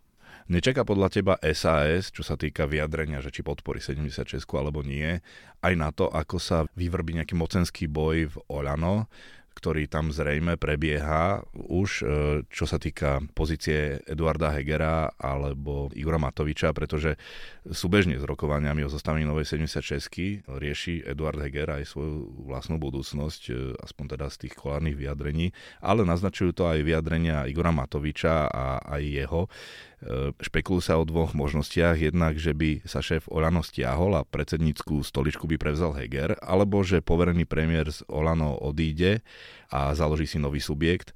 Nečaká 0.44 0.84
podľa 0.84 1.08
teba 1.08 1.34
SAS, 1.56 2.12
čo 2.12 2.20
sa 2.20 2.36
týka 2.36 2.68
vyjadrenia, 2.68 3.24
že 3.24 3.32
či 3.32 3.46
podporí 3.46 3.80
76 3.80 4.44
alebo 4.60 4.84
nie, 4.84 5.24
aj 5.64 5.74
na 5.78 5.94
to, 5.96 6.12
ako 6.12 6.36
sa 6.36 6.68
vyvrbí 6.76 7.16
nejaký 7.16 7.38
mocenský 7.38 7.88
boj 7.88 8.28
v 8.28 8.36
Olano, 8.52 9.08
ktorý 9.53 9.86
tam 9.86 10.10
zrejme 10.10 10.57
prebieha 10.57 11.45
už, 11.53 11.89
e, 12.01 12.05
čo 12.50 12.65
sa 12.65 12.81
týka 12.81 13.22
pozície 13.38 14.01
Eduarda 14.10 14.50
Hegera 14.51 15.13
alebo 15.15 15.93
Igora 15.93 16.17
Matoviča, 16.17 16.74
pretože 16.74 17.15
súbežne 17.69 18.17
s 18.17 18.25
rokovaniami 18.25 18.83
o 18.83 18.89
zostavení 18.91 19.24
novej 19.24 19.48
76 19.55 20.43
rieši 20.50 21.05
Eduard 21.05 21.39
Heger 21.39 21.79
aj 21.79 21.86
svoju 21.86 22.50
vlastnú 22.50 22.81
budúcnosť, 22.81 23.41
e, 23.50 23.53
aspoň 23.79 24.05
teda 24.17 24.27
z 24.33 24.38
tých 24.48 24.53
kolárnych 24.57 24.98
vyjadrení, 24.98 25.53
ale 25.79 26.03
naznačujú 26.03 26.51
to 26.57 26.67
aj 26.67 26.81
vyjadrenia 26.81 27.45
Igora 27.45 27.72
Matoviča 27.72 28.50
a 28.50 28.81
aj 28.83 29.01
jeho. 29.05 29.41
E, 30.03 30.36
špekulujú 30.36 30.83
sa 30.83 31.00
o 31.00 31.07
dvoch 31.07 31.31
možnostiach. 31.31 31.95
Jednak, 31.95 32.36
že 32.36 32.51
by 32.51 32.83
sa 32.83 33.00
šéf 33.00 33.31
Olano 33.31 33.63
stiahol 33.63 34.19
a 34.19 34.27
predsedníckú 34.27 35.00
stoličku 35.00 35.48
by 35.48 35.55
prevzal 35.55 35.95
Heger, 35.95 36.36
alebo 36.43 36.83
že 36.83 37.00
poverený 37.00 37.48
premiér 37.48 37.88
z 37.88 38.03
Olano 38.12 38.60
odíde 38.60 39.24
a 39.72 39.95
založí 39.95 40.27
si 40.27 40.43
nový 40.43 40.60
subjekt. 40.60 41.15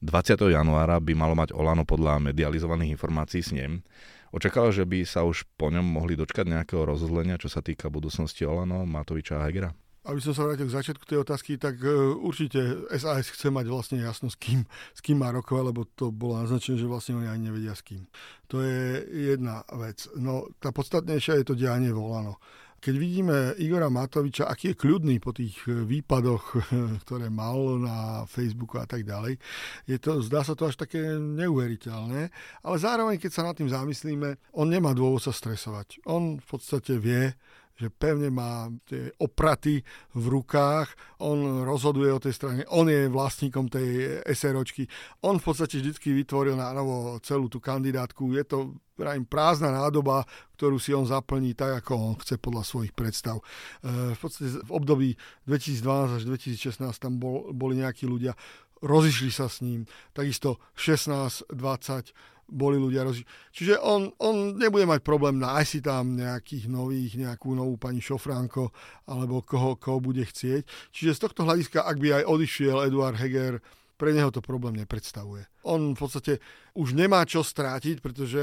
20. 0.00 0.40
januára 0.54 1.02
by 1.02 1.12
malo 1.12 1.34
mať 1.34 1.50
Olano 1.52 1.82
podľa 1.82 2.22
medializovaných 2.30 2.94
informácií 2.94 3.42
s 3.42 3.50
ním. 3.50 3.82
Očakával, 4.30 4.70
že 4.70 4.86
by 4.86 5.02
sa 5.02 5.26
už 5.26 5.42
po 5.58 5.74
ňom 5.74 5.82
mohli 5.82 6.14
dočkať 6.14 6.46
nejakého 6.46 6.86
rozhodlenia, 6.86 7.34
čo 7.34 7.50
sa 7.50 7.66
týka 7.66 7.90
budúcnosti 7.90 8.46
Olano, 8.46 8.86
Matoviča 8.86 9.42
a 9.42 9.50
Hegera? 9.50 9.74
Aby 10.10 10.20
som 10.20 10.34
sa 10.34 10.44
vrátil 10.44 10.66
k 10.66 10.76
začiatku 10.76 11.04
tej 11.06 11.22
otázky, 11.22 11.56
tak 11.56 11.78
uh, 11.80 12.12
určite 12.18 12.90
SAS 12.98 13.30
chce 13.30 13.48
mať 13.48 13.66
vlastne 13.70 13.98
jasno, 14.02 14.26
s 14.26 14.36
kým, 14.36 14.66
s 14.66 15.00
kým 15.00 15.22
má 15.22 15.30
rokovať, 15.30 15.64
lebo 15.70 15.86
to 15.94 16.10
bolo 16.10 16.42
naznačené, 16.42 16.76
že 16.76 16.90
vlastne 16.90 17.16
oni 17.16 17.30
ani 17.30 17.48
nevedia 17.48 17.72
s 17.72 17.86
kým. 17.86 18.04
To 18.50 18.60
je 18.60 19.06
jedna 19.30 19.62
vec. 19.78 20.10
No, 20.18 20.50
tá 20.58 20.74
podstatnejšia 20.74 21.40
je 21.40 21.46
to 21.46 21.54
dianie 21.54 21.94
volano. 21.94 22.42
Keď 22.80 22.94
vidíme 22.96 23.52
Igora 23.60 23.92
Matoviča, 23.92 24.48
aký 24.48 24.72
je 24.72 24.80
kľudný 24.80 25.20
po 25.20 25.36
tých 25.36 25.52
e, 25.68 25.84
výpadoch, 25.84 26.64
ktoré 27.04 27.28
mal 27.28 27.76
na 27.76 28.24
Facebooku 28.24 28.80
a 28.80 28.88
tak 28.88 29.04
ďalej, 29.04 29.36
je 29.84 29.96
to, 30.00 30.24
zdá 30.24 30.40
sa 30.40 30.56
to 30.56 30.64
až 30.64 30.80
také 30.80 31.20
neuveriteľné, 31.20 32.32
ale 32.64 32.76
zároveň, 32.80 33.20
keď 33.20 33.30
sa 33.36 33.44
nad 33.44 33.52
tým 33.52 33.68
zamyslíme, 33.68 34.56
on 34.56 34.72
nemá 34.72 34.96
dôvod 34.96 35.20
sa 35.20 35.28
stresovať. 35.28 36.00
On 36.08 36.40
v 36.40 36.46
podstate 36.48 36.96
vie, 36.96 37.36
že 37.80 37.88
pevne 37.88 38.28
má 38.28 38.68
tie 38.84 39.08
opraty 39.16 39.80
v 40.12 40.24
rukách, 40.28 40.92
on 41.24 41.64
rozhoduje 41.64 42.12
o 42.12 42.20
tej 42.20 42.36
strane, 42.36 42.68
on 42.68 42.84
je 42.92 43.08
vlastníkom 43.08 43.72
tej 43.72 44.20
SROčky. 44.28 44.84
On 45.24 45.40
v 45.40 45.44
podstate 45.48 45.80
vždy 45.80 45.96
vytvoril 45.96 46.60
na 46.60 46.76
novo 46.76 47.16
celú 47.24 47.48
tú 47.48 47.56
kandidátku. 47.56 48.36
Je 48.36 48.44
to 48.44 48.76
vrajím, 49.00 49.24
prázdna 49.24 49.72
nádoba, 49.72 50.28
ktorú 50.60 50.76
si 50.76 50.92
on 50.92 51.08
zaplní 51.08 51.56
tak, 51.56 51.80
ako 51.80 51.92
on 51.96 52.14
chce 52.20 52.36
podľa 52.36 52.68
svojich 52.68 52.92
predstav. 52.92 53.40
E, 53.80 54.12
v 54.12 54.18
podstate 54.20 54.60
v 54.60 54.70
období 54.76 55.08
2012 55.48 56.20
až 56.20 56.22
2016 56.28 56.84
tam 57.00 57.16
bol, 57.16 57.48
boli 57.56 57.80
nejakí 57.80 58.04
ľudia, 58.04 58.36
rozišli 58.84 59.32
sa 59.32 59.48
s 59.48 59.64
ním. 59.64 59.88
Takisto 60.12 60.60
16, 60.76 61.48
20, 61.48 62.12
boli 62.50 62.76
ľudia 62.76 63.06
rozži- 63.06 63.26
Čiže 63.54 63.78
on, 63.80 64.10
on 64.18 64.58
nebude 64.58 64.84
mať 64.84 65.00
problém 65.00 65.38
nájsť 65.38 65.70
si 65.70 65.80
tam 65.80 66.18
nejakých 66.18 66.66
nových, 66.66 67.16
nejakú 67.16 67.54
novú 67.54 67.78
pani 67.78 68.02
Šofránko 68.02 68.74
alebo 69.06 69.40
koho, 69.46 69.78
koho 69.78 70.02
bude 70.02 70.26
chcieť. 70.26 70.66
Čiže 70.90 71.16
z 71.16 71.22
tohto 71.22 71.46
hľadiska, 71.46 71.86
ak 71.86 71.96
by 71.96 72.20
aj 72.20 72.24
odišiel 72.26 72.90
Eduard 72.90 73.16
Heger 73.16 73.62
pre 74.00 74.16
neho 74.16 74.32
to 74.32 74.40
problém 74.40 74.80
nepredstavuje. 74.80 75.44
On 75.68 75.92
v 75.92 75.98
podstate 76.00 76.40
už 76.72 76.96
nemá 76.96 77.20
čo 77.28 77.44
strátiť, 77.44 78.00
pretože 78.00 78.40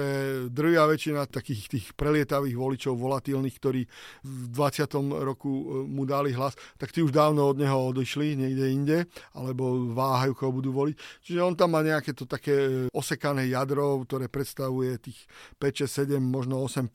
drvia 0.54 0.86
väčšina 0.86 1.26
takých 1.26 1.62
tých 1.66 1.86
prelietavých 1.98 2.54
voličov, 2.54 2.94
volatilných, 2.94 3.58
ktorí 3.58 3.82
v 4.22 4.44
20. 4.54 5.26
roku 5.26 5.50
e, 5.50 5.64
mu 5.90 6.06
dali 6.06 6.38
hlas, 6.38 6.54
tak 6.78 6.94
tí 6.94 7.02
už 7.02 7.10
dávno 7.10 7.50
od 7.50 7.58
neho 7.58 7.90
odišli 7.90 8.38
niekde 8.38 8.66
inde, 8.70 8.98
alebo 9.34 9.90
váhajú, 9.98 10.38
koho 10.38 10.54
budú 10.54 10.70
voliť. 10.70 11.26
Čiže 11.26 11.42
on 11.42 11.58
tam 11.58 11.74
má 11.74 11.82
nejaké 11.82 12.14
to 12.14 12.30
také 12.30 12.86
osekané 12.94 13.50
jadro, 13.50 14.06
ktoré 14.06 14.30
predstavuje 14.30 15.02
tých 15.02 15.26
5, 15.58 15.90
6, 15.90 16.22
7, 16.22 16.22
možno 16.22 16.62
8 16.62 16.86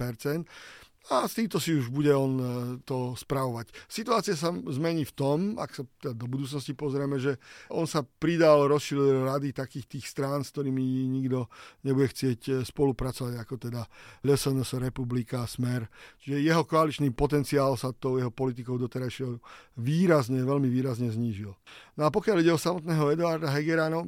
a 1.10 1.26
s 1.26 1.34
týmto 1.34 1.58
si 1.58 1.74
už 1.74 1.90
bude 1.90 2.14
on 2.14 2.32
e, 2.38 2.46
to 2.86 3.18
spravovať. 3.18 3.74
Situácia 3.90 4.38
sa 4.38 4.54
zmení 4.54 5.02
v 5.02 5.14
tom, 5.18 5.38
ak 5.58 5.70
sa 5.74 5.82
teda 5.98 6.14
do 6.14 6.26
budúcnosti 6.30 6.78
pozrieme, 6.78 7.18
že 7.18 7.42
on 7.74 7.90
sa 7.90 8.06
pridal, 8.06 8.70
rozšíril 8.70 9.26
rady 9.26 9.50
takých 9.50 9.98
tých 9.98 10.06
strán, 10.06 10.46
s 10.46 10.54
ktorými 10.54 11.10
nikto 11.10 11.50
nebude 11.82 12.06
chcieť 12.06 12.40
e, 12.46 12.52
spolupracovať, 12.62 13.34
ako 13.34 13.54
teda 13.58 13.82
LSNS, 14.22 14.78
Republika, 14.78 15.42
Smer. 15.50 15.90
Čiže 16.22 16.38
jeho 16.38 16.62
koaličný 16.62 17.10
potenciál 17.10 17.74
sa 17.74 17.90
tou 17.90 18.22
jeho 18.22 18.30
politikou 18.30 18.78
doterajšieho 18.78 19.42
výrazne, 19.82 20.38
veľmi 20.46 20.70
výrazne 20.70 21.10
znížil. 21.10 21.50
No 21.98 22.02
a 22.06 22.14
pokiaľ 22.14 22.46
ide 22.46 22.54
o 22.54 22.62
samotného 22.62 23.10
Eduarda 23.10 23.50
Hegera, 23.50 23.90
no 23.90 24.06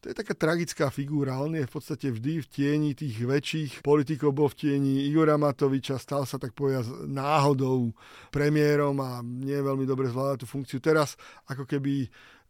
to 0.00 0.12
je 0.12 0.14
taká 0.14 0.34
tragická 0.36 0.86
figúra. 0.92 1.40
On 1.40 1.50
je 1.50 1.64
v 1.64 1.72
podstate 1.72 2.12
vždy 2.12 2.44
v 2.44 2.46
tieni 2.46 2.90
tých 2.92 3.16
väčších 3.16 3.72
politikov, 3.80 4.36
bol 4.36 4.48
v 4.52 4.58
tieni 4.58 5.08
Igora 5.08 5.40
Matoviča, 5.40 5.98
stal 5.98 6.28
sa 6.28 6.36
tak 6.36 6.52
povedať 6.52 7.08
náhodou 7.08 7.90
premiérom 8.30 8.94
a 9.02 9.24
nie 9.24 9.56
veľmi 9.56 9.88
dobre 9.88 10.12
zvláda 10.12 10.44
tú 10.44 10.46
funkciu. 10.46 10.78
Teraz 10.78 11.18
ako 11.48 11.64
keby 11.64 12.06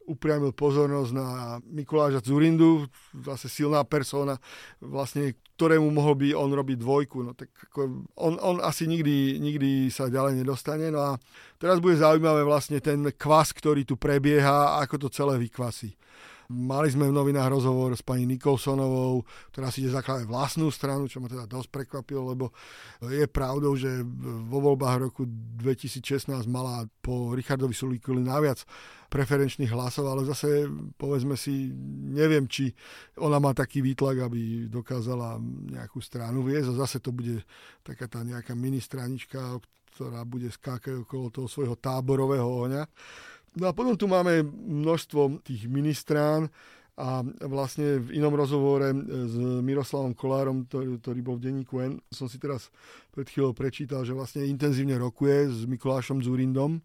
upriamil 0.07 0.55
pozornosť 0.55 1.11
na 1.11 1.59
Mikuláša 1.67 2.23
Zurindu, 2.23 2.87
zase 3.27 3.51
silná 3.51 3.83
persona, 3.83 4.39
vlastne 4.79 5.35
ktorému 5.59 5.91
mohol 5.91 6.15
by 6.15 6.29
on 6.37 6.55
robiť 6.55 6.79
dvojku. 6.79 7.27
No, 7.27 7.35
tak 7.35 7.51
ako 7.71 8.07
on, 8.15 8.39
on 8.39 8.57
asi 8.63 8.87
nikdy, 8.87 9.43
nikdy 9.43 9.91
sa 9.91 10.07
ďalej 10.07 10.47
nedostane. 10.47 10.95
No 10.95 11.03
a 11.03 11.11
teraz 11.59 11.83
bude 11.83 11.99
zaujímavé 11.99 12.47
vlastne 12.47 12.79
ten 12.79 13.03
kvas, 13.19 13.51
ktorý 13.51 13.83
tu 13.83 13.99
prebieha, 13.99 14.79
ako 14.79 15.07
to 15.07 15.09
celé 15.11 15.43
vykvasí. 15.43 15.91
Mali 16.47 16.89
sme 16.93 17.11
v 17.11 17.17
novinách 17.17 17.51
rozhovor 17.51 17.91
s 17.95 18.07
pani 18.07 18.23
Nikolsonovou, 18.23 19.27
ktorá 19.51 19.75
si 19.75 19.83
ide 19.83 19.91
zakladať 19.91 20.31
vlastnú 20.31 20.71
stranu, 20.71 21.11
čo 21.11 21.19
ma 21.19 21.27
teda 21.27 21.51
dosť 21.51 21.69
prekvapilo, 21.75 22.23
lebo 22.35 22.55
je 23.03 23.27
pravdou, 23.27 23.75
že 23.75 24.07
vo 24.47 24.63
voľbách 24.63 25.11
roku 25.11 25.27
2016 25.27 26.31
mala 26.47 26.87
po 27.03 27.35
Richardovi 27.35 27.75
Sulíkovi 27.75 28.23
naviac 28.23 28.63
preferenčných 29.11 29.71
hlasov, 29.71 30.07
ale 30.07 30.27
zase 30.27 30.71
povedzme 30.99 31.35
si, 31.35 31.71
neviem, 32.15 32.47
či 32.47 32.71
ona 33.19 33.43
má 33.43 33.51
taký 33.51 33.83
výtlak, 33.83 34.27
aby 34.27 34.71
dokázala 34.71 35.39
nejakú 35.71 35.99
stranu 35.99 36.47
viesť 36.47 36.75
a 36.75 36.81
zase 36.87 37.03
to 37.03 37.11
bude 37.11 37.43
taká 37.83 38.07
tá 38.07 38.23
nejaká 38.23 38.55
mini 38.55 38.79
stranička, 38.83 39.59
ktorá 39.97 40.29
bude 40.29 40.53
skákať 40.53 41.09
okolo 41.09 41.33
toho 41.33 41.49
svojho 41.49 41.73
táborového 41.81 42.45
ohňa. 42.45 42.85
No 43.57 43.69
a 43.69 43.73
potom 43.73 43.97
tu 43.97 44.05
máme 44.05 44.45
množstvo 44.45 45.41
tých 45.41 45.65
ministrán 45.65 46.53
a 46.97 47.21
vlastne 47.45 48.01
v 48.01 48.21
inom 48.21 48.33
rozhovore 48.33 48.89
s 49.09 49.37
Miroslavom 49.61 50.17
Kolárom, 50.17 50.65
ktorý 50.69 51.21
bol 51.21 51.37
v 51.37 51.45
denníku 51.49 51.75
N, 51.81 52.01
som 52.09 52.25
si 52.25 52.41
teraz 52.41 52.73
pred 53.13 53.29
chvíľou 53.29 53.53
prečítal, 53.53 54.05
že 54.05 54.17
vlastne 54.17 54.49
intenzívne 54.49 54.97
rokuje 54.97 55.49
s 55.53 55.69
Mikulášom 55.69 56.25
Zurindom 56.25 56.81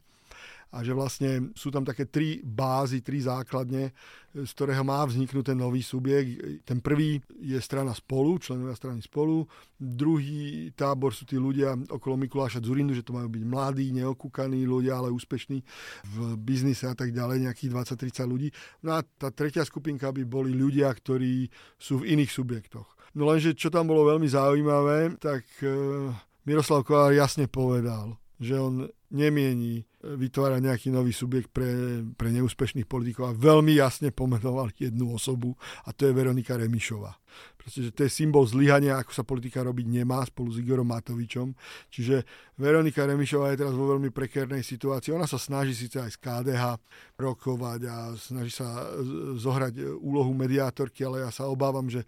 a 0.72 0.88
že 0.88 0.96
vlastne 0.96 1.52
sú 1.52 1.68
tam 1.68 1.84
také 1.84 2.08
tri 2.08 2.40
bázy, 2.40 3.04
tri 3.04 3.20
základne, 3.20 3.92
z 4.32 4.52
ktorého 4.56 4.88
má 4.88 5.04
vzniknúť 5.04 5.52
ten 5.52 5.60
nový 5.60 5.84
subjekt. 5.84 6.64
Ten 6.64 6.80
prvý 6.80 7.20
je 7.44 7.60
strana 7.60 7.92
spolu, 7.92 8.40
členovia 8.40 8.72
strany 8.80 9.04
spolu. 9.04 9.44
Druhý 9.76 10.72
tábor 10.72 11.12
sú 11.12 11.28
tí 11.28 11.36
ľudia 11.36 11.76
okolo 11.92 12.16
Mikuláša 12.16 12.64
Zurindu, 12.64 12.96
že 12.96 13.04
to 13.04 13.12
majú 13.12 13.28
byť 13.28 13.44
mladí, 13.44 13.92
neokúkaní 13.92 14.64
ľudia, 14.64 14.96
ale 14.96 15.12
úspešní 15.12 15.60
v 16.08 16.18
biznise 16.40 16.88
a 16.88 16.96
tak 16.96 17.12
ďalej, 17.12 17.52
nejakých 17.52 17.72
20-30 17.76 18.32
ľudí. 18.32 18.48
No 18.88 18.96
a 18.96 19.04
tá 19.04 19.28
tretia 19.36 19.68
skupinka 19.68 20.08
by 20.16 20.24
boli 20.24 20.56
ľudia, 20.56 20.88
ktorí 20.88 21.52
sú 21.76 22.00
v 22.00 22.16
iných 22.16 22.32
subjektoch. 22.32 22.88
No 23.20 23.28
lenže 23.28 23.60
čo 23.60 23.68
tam 23.68 23.92
bolo 23.92 24.08
veľmi 24.08 24.28
zaujímavé, 24.32 25.20
tak 25.20 25.44
eh, 25.68 26.16
Miroslav 26.48 26.88
Kolár 26.88 27.12
jasne 27.12 27.52
povedal, 27.52 28.16
že 28.40 28.56
on 28.56 28.88
nemieni 29.12 29.84
vytvárať 30.02 30.60
nejaký 30.66 30.88
nový 30.90 31.14
subjekt 31.14 31.54
pre, 31.54 32.02
pre 32.18 32.34
neúspešných 32.34 32.90
politikov 32.90 33.32
a 33.32 33.38
veľmi 33.38 33.78
jasne 33.78 34.10
pomenoval 34.10 34.74
jednu 34.74 35.14
osobu 35.14 35.54
a 35.86 35.94
to 35.94 36.10
je 36.10 36.16
Veronika 36.16 36.58
Remišová. 36.58 37.14
Pretože 37.56 37.94
to 37.94 38.10
je 38.10 38.12
symbol 38.12 38.44
zlyhania, 38.50 38.98
ako 38.98 39.14
sa 39.14 39.22
politika 39.22 39.62
robiť 39.62 39.86
nemá 39.86 40.26
spolu 40.26 40.50
s 40.50 40.58
Igorom 40.58 40.90
Matovičom. 40.90 41.54
Čiže 41.94 42.26
Veronika 42.58 43.06
Remišová 43.06 43.54
je 43.54 43.62
teraz 43.62 43.78
vo 43.78 43.86
veľmi 43.94 44.10
prekérnej 44.10 44.66
situácii. 44.66 45.14
Ona 45.14 45.30
sa 45.30 45.38
snaží 45.38 45.78
síce 45.78 46.02
aj 46.02 46.10
z 46.10 46.18
KDH 46.18 46.82
rokovať 47.22 47.80
a 47.86 47.96
snaží 48.18 48.50
sa 48.50 48.90
zohrať 49.38 50.02
úlohu 50.02 50.34
mediátorky, 50.34 51.06
ale 51.06 51.22
ja 51.22 51.30
sa 51.30 51.46
obávam, 51.46 51.86
že 51.86 52.02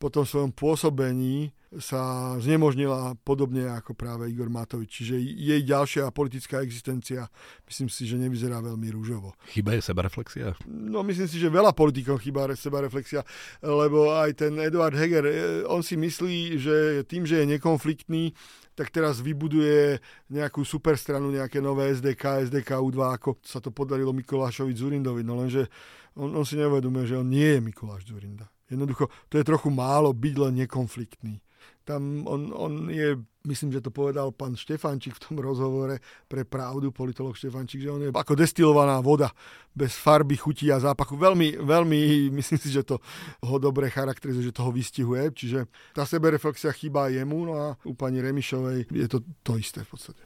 po 0.00 0.08
tom 0.08 0.24
svojom 0.24 0.48
pôsobení 0.48 1.52
sa 1.78 2.34
znemožnila 2.42 3.14
podobne 3.22 3.68
ako 3.70 3.94
práve 3.94 4.26
Igor 4.26 4.50
Matovič. 4.50 4.90
Čiže 4.90 5.14
jej 5.22 5.60
ďalšia 5.62 6.10
politická 6.10 6.64
existencia 6.66 7.30
myslím 7.70 7.86
si, 7.86 8.10
že 8.10 8.18
nevyzerá 8.18 8.58
veľmi 8.58 8.90
rúžovo. 8.90 9.38
Chyba 9.54 9.78
je 9.78 9.84
sebareflexia? 9.84 10.58
No 10.66 11.06
myslím 11.06 11.30
si, 11.30 11.38
že 11.38 11.46
veľa 11.46 11.70
politikov 11.76 12.18
chýba 12.18 12.50
sebareflexia, 12.56 13.22
lebo 13.62 14.10
aj 14.10 14.40
ten 14.40 14.56
Eduard 14.58 14.98
Heger, 14.98 15.22
e, 15.28 15.34
on 15.70 15.84
si 15.84 15.94
myslí, 15.94 16.58
že 16.58 16.76
tým, 17.06 17.22
že 17.22 17.44
je 17.44 17.52
nekonfliktný, 17.54 18.34
tak 18.74 18.90
teraz 18.90 19.22
vybuduje 19.22 20.02
nejakú 20.32 20.66
superstranu, 20.66 21.30
nejaké 21.30 21.62
nové 21.62 21.92
SDK, 21.94 22.50
SDK 22.50 22.82
U2, 22.82 22.98
ako 23.20 23.38
sa 23.46 23.62
to 23.62 23.70
podarilo 23.70 24.10
Mikulášovi 24.10 24.74
Zurindovi. 24.74 25.22
No 25.22 25.38
lenže 25.38 25.70
on, 26.18 26.34
on 26.34 26.42
si 26.42 26.58
neuvedomuje, 26.58 27.14
že 27.14 27.20
on 27.20 27.30
nie 27.30 27.46
je 27.46 27.60
Mikuláš 27.62 28.10
Zurinda. 28.10 28.50
Jednoducho, 28.70 29.10
to 29.28 29.38
je 29.38 29.44
trochu 29.44 29.68
málo 29.70 30.14
byť 30.14 30.34
len 30.38 30.54
nekonfliktný. 30.64 31.42
Tam 31.84 32.22
on, 32.28 32.54
on 32.54 32.86
je, 32.86 33.18
myslím, 33.50 33.72
že 33.72 33.82
to 33.82 33.90
povedal 33.90 34.30
pán 34.30 34.54
Štefančík 34.54 35.16
v 35.16 35.22
tom 35.26 35.36
rozhovore 35.42 35.98
pre 36.30 36.46
pravdu, 36.46 36.94
politolog 36.94 37.34
Štefančík, 37.34 37.82
že 37.82 37.90
on 37.90 38.00
je 38.04 38.14
ako 38.14 38.38
destilovaná 38.38 39.02
voda, 39.02 39.32
bez 39.74 39.98
farby, 39.98 40.38
chutí 40.38 40.70
a 40.70 40.78
zápachu. 40.78 41.18
Veľmi, 41.18 41.58
veľmi, 41.58 42.30
myslím 42.30 42.58
si, 42.60 42.70
že 42.70 42.86
to 42.86 43.02
ho 43.42 43.56
dobre 43.58 43.90
charakterizuje, 43.90 44.52
že 44.52 44.54
toho 44.54 44.70
vystihuje. 44.70 45.34
Čiže 45.34 45.66
tá 45.96 46.06
sebereflexia 46.06 46.70
chýba 46.70 47.10
jemu, 47.10 47.38
no 47.48 47.54
a 47.58 47.66
u 47.82 47.96
pani 47.96 48.22
Remišovej 48.22 48.86
je 48.86 49.06
to 49.10 49.18
to 49.42 49.58
isté 49.58 49.82
v 49.82 49.90
podstate. 49.90 50.22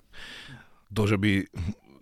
To, 0.94 1.08
že 1.08 1.16
by 1.18 1.48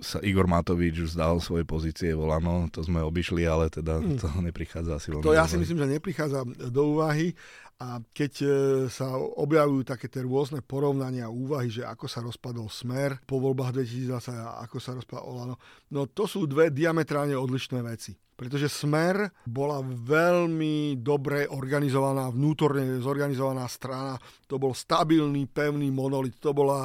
sa 0.02 0.18
Igor 0.20 0.50
Matovič 0.50 0.98
vzdal 0.98 1.38
svoje 1.38 1.62
pozície 1.62 2.12
volano, 2.12 2.66
to 2.68 2.82
sme 2.82 3.00
obišli, 3.00 3.46
ale 3.46 3.70
teda 3.70 4.02
hm. 4.02 4.18
to 4.18 4.26
neprichádza 4.42 4.98
asi 4.98 5.14
veľmi. 5.14 5.24
To 5.24 5.32
ja 5.32 5.46
si 5.46 5.56
myslím, 5.56 5.78
že 5.78 5.94
neprichádza 5.96 6.44
do 6.68 6.82
úvahy 6.98 7.32
a 7.82 7.98
keď 8.14 8.32
e, 8.42 8.46
sa 8.90 9.14
objavujú 9.18 9.82
také 9.82 10.06
tie 10.06 10.22
rôzne 10.22 10.62
porovnania 10.62 11.26
a 11.26 11.34
úvahy, 11.34 11.66
že 11.66 11.82
ako 11.82 12.06
sa 12.06 12.22
rozpadol 12.22 12.70
Smer 12.70 13.18
po 13.26 13.42
voľbách 13.42 13.74
2020 13.74 14.38
a 14.38 14.62
ako 14.62 14.76
sa 14.78 14.94
rozpadol 14.94 15.24
Olano, 15.24 15.54
no 15.90 16.06
to 16.06 16.26
sú 16.30 16.46
dve 16.46 16.70
diametrálne 16.70 17.34
odlišné 17.34 17.82
veci 17.82 18.14
pretože 18.32 18.72
Smer 18.72 19.30
bola 19.46 19.84
veľmi 19.84 20.98
dobre 20.98 21.46
organizovaná, 21.46 22.32
vnútorne 22.32 22.98
zorganizovaná 22.98 23.68
strana. 23.68 24.16
To 24.48 24.56
bol 24.58 24.72
stabilný, 24.74 25.46
pevný 25.46 25.92
monolit. 25.92 26.36
To 26.40 26.50
bola 26.56 26.78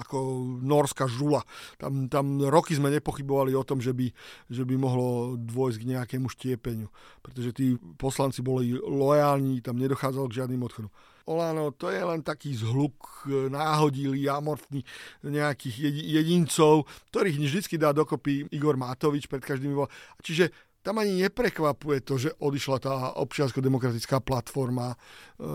ako 0.00 0.46
norská 0.62 1.04
žula. 1.10 1.42
Tam, 1.76 2.06
tam 2.06 2.40
roky 2.46 2.78
sme 2.78 2.88
nepochybovali 2.94 3.52
o 3.52 3.66
tom, 3.66 3.82
že 3.82 3.92
by, 3.92 4.08
že 4.48 4.62
by 4.62 4.74
mohlo 4.78 5.34
dôjsť 5.36 5.78
k 5.82 5.88
nejakému 5.98 6.26
štiepeniu. 6.32 6.88
Pretože 7.20 7.50
tí 7.52 7.66
poslanci 7.98 8.40
boli 8.40 8.72
lojálni, 8.72 9.60
tam 9.60 9.76
nedochádzalo 9.82 10.30
k 10.30 10.42
žiadnym 10.42 10.62
odchodom. 10.64 10.92
Olano, 11.26 11.70
to 11.70 11.86
je 11.86 12.02
len 12.02 12.18
taký 12.26 12.50
zhluk 12.58 13.26
náhodilý, 13.30 14.26
amorfný 14.26 14.82
nejakých 15.22 15.94
jedincov, 16.18 16.90
ktorých 17.14 17.38
vždy 17.38 17.78
dá 17.78 17.94
dokopy 17.94 18.50
Igor 18.50 18.74
Matovič 18.74 19.30
pred 19.30 19.38
každým 19.38 19.78
Čiže 20.18 20.50
tam 20.82 20.98
ani 20.98 21.22
neprekvapuje 21.22 22.02
to, 22.02 22.14
že 22.18 22.34
odišla 22.42 22.76
tá 22.82 22.92
občiansko-demokratická 23.22 24.18
platforma 24.18 24.92
e, 24.92 24.96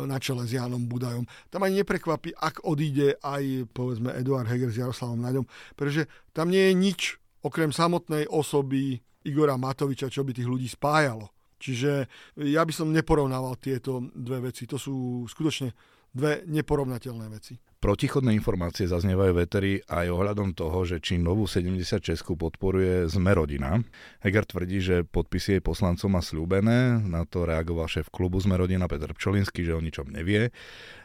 na 0.07 0.15
čele 0.23 0.47
s 0.47 0.55
Jánom 0.55 0.87
Budajom. 0.87 1.27
Tam 1.51 1.67
ani 1.67 1.83
neprekvapí, 1.83 2.31
ak 2.31 2.63
odíde 2.63 3.19
aj, 3.19 3.67
povedzme, 3.75 4.15
Eduard 4.15 4.47
Heger 4.47 4.71
s 4.71 4.79
Jaroslavom 4.79 5.19
Naďom, 5.19 5.45
pretože 5.75 6.07
tam 6.31 6.47
nie 6.47 6.71
je 6.71 6.73
nič 6.73 7.01
okrem 7.43 7.75
samotnej 7.75 8.31
osoby 8.31 9.03
Igora 9.27 9.59
Matoviča, 9.59 10.07
čo 10.07 10.23
by 10.23 10.31
tých 10.31 10.47
ľudí 10.47 10.71
spájalo. 10.71 11.27
Čiže 11.59 12.07
ja 12.47 12.61
by 12.63 12.73
som 12.73 12.95
neporovnával 12.95 13.59
tieto 13.59 13.99
dve 14.13 14.49
veci. 14.49 14.63
To 14.69 14.79
sú 14.79 15.25
skutočne 15.27 15.73
dve 16.13 16.47
neporovnateľné 16.47 17.25
veci. 17.27 17.57
Protichodné 17.77 18.33
informácie 18.33 18.89
zaznievajú 18.89 19.37
veteri 19.37 19.77
aj 19.85 20.09
ohľadom 20.09 20.57
toho, 20.57 20.81
že 20.81 20.97
či 20.97 21.21
novú 21.21 21.45
76 21.45 22.01
podporuje 22.33 23.05
Sme 23.05 23.37
rodina. 23.37 23.77
Heger 24.25 24.49
tvrdí, 24.49 24.81
že 24.81 24.95
podpisy 25.05 25.57
jej 25.57 25.61
poslancom 25.61 26.17
má 26.17 26.25
slúbené, 26.25 26.97
na 27.05 27.21
to 27.29 27.45
reagoval 27.45 27.85
šéf 27.85 28.09
klubu 28.09 28.41
Sme 28.41 28.57
rodina 28.57 28.89
Peter 28.89 29.13
Pčolinský, 29.13 29.61
že 29.61 29.77
o 29.77 29.81
ničom 29.85 30.09
nevie 30.09 30.49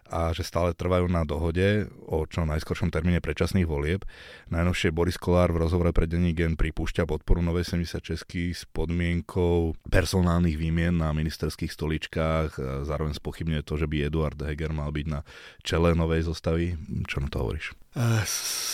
a 0.08 0.32
že 0.32 0.46
stále 0.46 0.72
trvajú 0.72 1.08
na 1.10 1.26
dohode 1.26 1.90
o 2.06 2.24
čo 2.24 2.48
najskoršom 2.48 2.94
termíne 2.94 3.20
predčasných 3.20 3.68
volieb. 3.68 4.06
Najnovšie 4.52 4.94
Boris 4.94 5.20
Kolár 5.20 5.50
v 5.52 5.66
rozhovore 5.66 5.90
pre 5.90 6.08
denní 6.08 6.32
Gen 6.32 6.56
pripúšťa 6.56 7.04
podporu 7.04 7.42
novej 7.44 7.68
76 7.68 8.24
s 8.54 8.62
podmienkou 8.70 9.76
personálnych 9.88 10.56
výmien 10.56 10.94
na 10.94 11.10
ministerských 11.16 11.72
stoličkách. 11.72 12.84
Zároveň 12.86 13.18
spochybňuje 13.18 13.62
to, 13.66 13.74
že 13.80 13.90
by 13.90 14.08
Eduard 14.08 14.38
Heger 14.38 14.70
mal 14.70 14.94
byť 14.94 15.06
na 15.10 15.20
čele 15.66 15.92
novej 15.92 16.28
zostavy. 16.28 16.78
Čo 17.08 17.24
na 17.24 17.28
to 17.32 17.42
hovoríš? 17.42 17.81
Eh, 17.92 18.24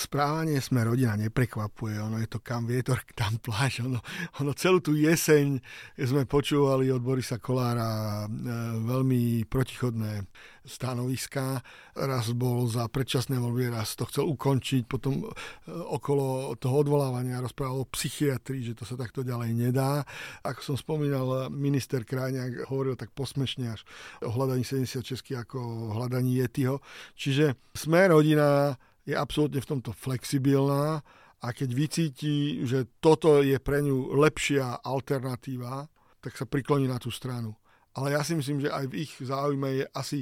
správanie 0.07 0.63
sme 0.63 0.87
rodina 0.87 1.19
neprekvapuje, 1.19 1.99
ono 1.99 2.23
je 2.23 2.31
to 2.31 2.39
kam 2.39 2.71
vietor, 2.71 3.03
tam 3.19 3.43
pláž, 3.43 3.83
ono, 3.83 3.99
ono 4.39 4.55
celú 4.55 4.79
tú 4.79 4.95
jeseň 4.95 5.59
sme 5.99 6.23
počúvali 6.23 6.87
od 6.95 7.03
Borisa 7.03 7.43
Kolára 7.43 8.23
eh, 8.23 8.31
veľmi 8.79 9.43
protichodné 9.51 10.23
stanoviská. 10.63 11.59
Raz 11.99 12.31
bol 12.31 12.71
za 12.71 12.87
predčasné 12.87 13.43
voľby, 13.43 13.75
raz 13.75 13.99
to 13.99 14.07
chcel 14.07 14.31
ukončiť, 14.31 14.87
potom 14.87 15.27
eh, 15.27 15.35
okolo 15.67 16.55
toho 16.55 16.87
odvolávania 16.87 17.43
rozprával 17.43 17.83
o 17.83 17.91
psychiatrii, 17.91 18.71
že 18.71 18.79
to 18.79 18.87
sa 18.87 18.95
takto 18.95 19.27
ďalej 19.27 19.51
nedá. 19.51 20.07
Ako 20.47 20.63
som 20.63 20.77
spomínal, 20.79 21.51
minister 21.51 22.07
Krajňák 22.07 22.71
hovoril 22.71 22.95
tak 22.95 23.11
posmešne 23.19 23.75
až 23.75 23.83
o 24.23 24.31
hľadaní 24.31 24.63
76 24.63 25.03
ako 25.35 25.59
o 25.59 25.75
hľadaní 25.99 26.39
Yetiho. 26.39 26.79
Čiže 27.19 27.59
sme 27.75 28.15
rodina 28.15 28.79
je 29.09 29.17
absolútne 29.17 29.65
v 29.65 29.71
tomto 29.73 29.97
flexibilná 29.97 31.01
a 31.41 31.47
keď 31.57 31.69
vycíti, 31.73 32.61
že 32.69 32.93
toto 33.01 33.41
je 33.41 33.57
pre 33.57 33.81
ňu 33.81 34.13
lepšia 34.21 34.85
alternatíva, 34.85 35.89
tak 36.21 36.37
sa 36.37 36.45
prikloní 36.45 36.85
na 36.85 37.01
tú 37.01 37.09
stranu. 37.09 37.57
Ale 37.97 38.13
ja 38.13 38.21
si 38.21 38.37
myslím, 38.37 38.61
že 38.61 38.69
aj 38.69 38.85
v 38.93 39.09
ich 39.09 39.13
záujme 39.17 39.69
je 39.81 39.85
asi 39.97 40.19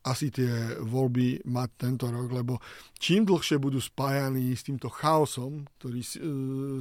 asi 0.00 0.32
tie 0.32 0.80
voľby 0.80 1.44
mať 1.44 1.70
tento 1.76 2.08
rok, 2.08 2.32
lebo 2.32 2.56
čím 2.96 3.28
dlhšie 3.28 3.60
budú 3.60 3.76
spájaní 3.76 4.56
s 4.56 4.64
týmto 4.64 4.88
chaosom, 4.88 5.68
ktorý 5.76 6.00
e, 6.00 6.08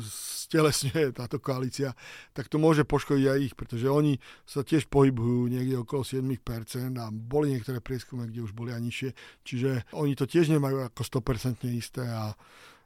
stelesňuje 0.03 1.11
táto 1.11 1.43
koalícia, 1.43 1.91
tak 2.31 2.47
to 2.47 2.55
môže 2.55 2.87
poškodiť 2.87 3.25
aj 3.27 3.39
ich, 3.43 3.53
pretože 3.59 3.91
oni 3.91 4.15
sa 4.47 4.63
tiež 4.63 4.87
pohybujú 4.87 5.51
niekde 5.51 5.83
okolo 5.83 6.07
7% 6.07 6.31
a 6.95 7.11
boli 7.11 7.51
niektoré 7.51 7.83
prieskumy, 7.83 8.31
kde 8.31 8.47
už 8.47 8.55
boli 8.55 8.71
aj 8.71 8.81
nižšie, 8.87 9.09
čiže 9.43 9.69
oni 9.91 10.15
to 10.15 10.23
tiež 10.23 10.47
nemajú 10.55 10.87
ako 10.87 11.01
100% 11.03 11.67
isté 11.75 12.07
a 12.07 12.31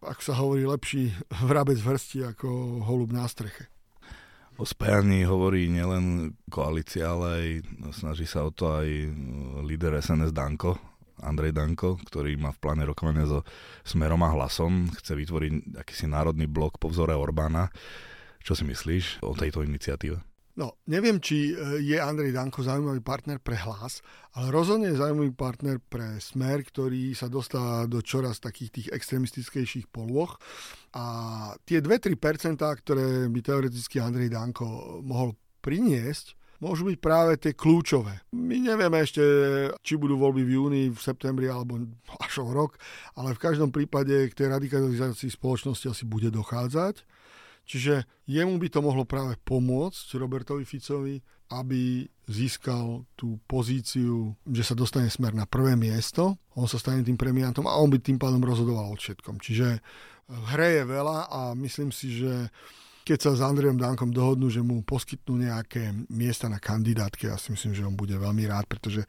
ak 0.03 0.19
sa 0.19 0.35
hovorí 0.35 0.67
lepší 0.67 1.15
vrabec 1.47 1.79
v 1.79 1.95
hrsti 1.95 2.35
ako 2.35 2.81
holub 2.83 3.13
na 3.13 3.23
streche. 3.29 3.71
O 4.53 4.69
spájaní 4.69 5.25
hovorí 5.25 5.65
nielen 5.65 6.37
koalícia, 6.45 7.09
ale 7.09 7.27
aj 7.33 7.47
snaží 7.89 8.29
sa 8.29 8.45
o 8.45 8.53
to 8.53 8.69
aj 8.69 8.85
líder 9.65 9.97
SNS 9.97 10.29
Danko, 10.29 10.77
Andrej 11.25 11.57
Danko, 11.57 11.97
ktorý 12.05 12.37
má 12.37 12.53
v 12.53 12.61
pláne 12.61 12.85
rokovania 12.85 13.25
so 13.25 13.41
Smerom 13.81 14.21
a 14.21 14.29
Hlasom. 14.29 14.93
Chce 14.93 15.17
vytvoriť 15.17 15.81
akýsi 15.81 16.05
národný 16.05 16.45
blok 16.45 16.77
po 16.77 16.93
vzore 16.93 17.17
Orbána. 17.17 17.73
Čo 18.45 18.53
si 18.53 18.63
myslíš 18.69 19.25
o 19.25 19.33
tejto 19.33 19.65
iniciatíve? 19.65 20.32
No, 20.53 20.77
neviem, 20.85 21.17
či 21.17 21.49
e, 21.49 21.81
je 21.81 21.97
Andrej 21.97 22.37
Danko 22.37 22.61
zaujímavý 22.61 23.01
partner 23.01 23.41
pre 23.41 23.57
hlas, 23.57 24.05
ale 24.37 24.53
rozhodne 24.53 24.93
je 24.93 25.01
zaujímavý 25.01 25.33
partner 25.33 25.81
pre 25.81 26.21
Smer, 26.21 26.61
ktorý 26.61 27.17
sa 27.17 27.25
dostáva 27.25 27.89
do 27.89 28.05
čoraz 28.05 28.37
takých 28.37 28.69
tých 28.69 28.87
extremistickejších 28.93 29.89
polôch. 29.89 30.37
A 30.93 31.03
tie 31.65 31.81
2-3%, 31.81 32.61
ktoré 32.61 33.25
by 33.33 33.39
teoreticky 33.41 33.97
Andrej 33.97 34.29
Danko 34.29 35.01
mohol 35.01 35.33
priniesť, 35.65 36.37
môžu 36.61 36.85
byť 36.85 36.97
práve 37.01 37.33
tie 37.41 37.57
kľúčové. 37.57 38.21
My 38.37 38.61
nevieme 38.61 39.01
ešte, 39.01 39.25
či 39.81 39.97
budú 39.97 40.21
voľby 40.21 40.45
v 40.45 40.53
júni, 40.53 40.83
v 40.93 40.99
septembri 41.01 41.49
alebo 41.49 41.81
až 42.21 42.45
o 42.45 42.53
rok, 42.53 42.77
ale 43.17 43.33
v 43.33 43.41
každom 43.41 43.73
prípade 43.73 44.13
k 44.29 44.37
tej 44.37 44.53
radikalizácii 44.53 45.33
spoločnosti 45.33 45.89
asi 45.89 46.05
bude 46.05 46.29
dochádzať. 46.29 47.22
Čiže 47.63 48.03
jemu 48.27 48.59
by 48.59 48.67
to 48.67 48.79
mohlo 48.83 49.07
práve 49.07 49.39
pomôcť 49.47 50.19
Robertovi 50.19 50.67
Ficovi, 50.67 51.23
aby 51.53 52.03
získal 52.27 53.07
tú 53.15 53.39
pozíciu, 53.45 54.35
že 54.47 54.63
sa 54.63 54.75
dostane 54.75 55.11
smer 55.11 55.35
na 55.35 55.47
prvé 55.47 55.75
miesto, 55.75 56.39
on 56.55 56.67
sa 56.67 56.79
stane 56.79 57.03
tým 57.03 57.19
premiantom 57.19 57.67
a 57.67 57.77
on 57.77 57.91
by 57.91 57.99
tým 57.99 58.17
pádom 58.17 58.41
rozhodoval 58.43 58.91
o 58.91 58.99
všetkom. 58.99 59.43
Čiže 59.43 59.79
v 60.27 60.45
hre 60.55 60.81
je 60.81 60.83
veľa 60.87 61.17
a 61.29 61.39
myslím 61.59 61.91
si, 61.91 62.15
že 62.15 62.47
keď 63.03 63.19
sa 63.19 63.31
s 63.35 63.41
Andrejom 63.43 63.75
Dankom 63.75 64.15
dohodnú, 64.15 64.47
že 64.47 64.63
mu 64.63 64.79
poskytnú 64.81 65.43
nejaké 65.43 65.91
miesta 66.07 66.47
na 66.47 66.57
kandidátke, 66.57 67.27
ja 67.27 67.35
si 67.35 67.51
myslím, 67.51 67.75
že 67.75 67.83
on 67.83 67.99
bude 67.99 68.15
veľmi 68.15 68.47
rád, 68.47 68.65
pretože 68.65 69.03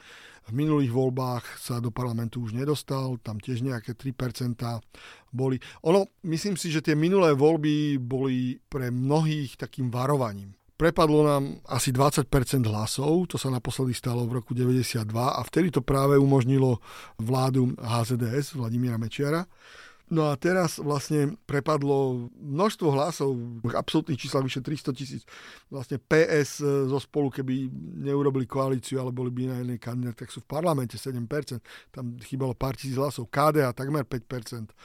v 0.44 0.52
minulých 0.52 0.92
voľbách 0.92 1.56
sa 1.56 1.80
do 1.80 1.88
parlamentu 1.88 2.44
už 2.44 2.52
nedostal, 2.52 3.16
tam 3.22 3.40
tiež 3.40 3.64
nejaké 3.64 3.96
3% 3.96 4.60
boli. 5.32 5.56
Ono, 5.88 6.12
myslím 6.26 6.60
si, 6.60 6.68
že 6.68 6.84
tie 6.84 6.92
minulé 6.92 7.32
voľby 7.32 7.96
boli 7.96 8.60
pre 8.68 8.92
mnohých 8.92 9.56
takým 9.56 9.88
varovaním 9.88 10.52
prepadlo 10.74 11.22
nám 11.22 11.44
asi 11.70 11.94
20% 11.94 12.28
hlasov, 12.66 13.30
to 13.30 13.38
sa 13.38 13.48
naposledy 13.48 13.94
stalo 13.94 14.26
v 14.26 14.42
roku 14.42 14.52
92 14.52 15.06
a 15.14 15.40
vtedy 15.46 15.70
to 15.70 15.80
práve 15.80 16.18
umožnilo 16.18 16.82
vládu 17.22 17.72
HZDS 17.78 18.58
Vladimíra 18.58 18.98
Mečiara. 18.98 19.46
No 20.12 20.28
a 20.28 20.36
teraz 20.36 20.76
vlastne 20.76 21.32
prepadlo 21.48 22.28
množstvo 22.36 22.88
hlasov, 22.92 23.32
absolútnych 23.72 24.20
čísla 24.20 24.44
vyše 24.44 24.60
300 24.60 24.92
tisíc. 24.92 25.22
Vlastne 25.72 25.96
PS 25.96 26.60
e, 26.60 26.84
zo 26.92 27.00
spolu, 27.00 27.32
keby 27.32 27.72
neurobili 28.04 28.44
koalíciu, 28.44 29.00
ale 29.00 29.16
boli 29.16 29.32
by 29.32 29.48
na 29.48 29.56
jednej 29.64 29.80
kandidát, 29.80 30.12
tak 30.12 30.28
sú 30.28 30.44
v 30.44 30.48
parlamente 30.52 31.00
7%. 31.00 31.24
Tam 31.88 32.20
chýbalo 32.20 32.52
pár 32.52 32.76
tisíc 32.76 33.00
hlasov. 33.00 33.32
KDA 33.32 33.72
takmer 33.72 34.04
5%. 34.04 34.76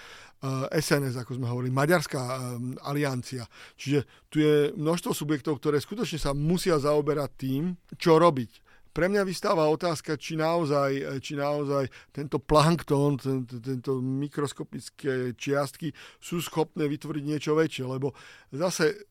SNS, 0.72 1.20
ako 1.20 1.36
sme 1.36 1.52
hovorili, 1.52 1.76
Maďarská 1.76 2.22
e, 2.24 2.40
aliancia. 2.88 3.44
Čiže 3.76 4.08
tu 4.32 4.40
je 4.40 4.72
množstvo 4.72 5.12
subjektov, 5.12 5.60
ktoré 5.60 5.84
skutočne 5.84 6.16
sa 6.16 6.32
musia 6.32 6.80
zaoberať 6.80 7.30
tým, 7.36 7.76
čo 8.00 8.16
robiť 8.16 8.69
pre 9.00 9.08
mňa 9.08 9.24
vystáva 9.24 9.64
otázka, 9.72 10.20
či 10.20 10.36
naozaj, 10.36 11.24
či 11.24 11.40
naozaj 11.40 11.88
tento 12.12 12.36
plankton, 12.36 13.16
tento, 13.16 13.56
tento 13.64 14.04
mikroskopické 14.04 15.40
čiastky 15.40 15.96
sú 16.20 16.44
schopné 16.44 16.84
vytvoriť 16.92 17.24
niečo 17.24 17.56
väčšie, 17.56 17.88
lebo 17.88 18.12
zase 18.52 19.08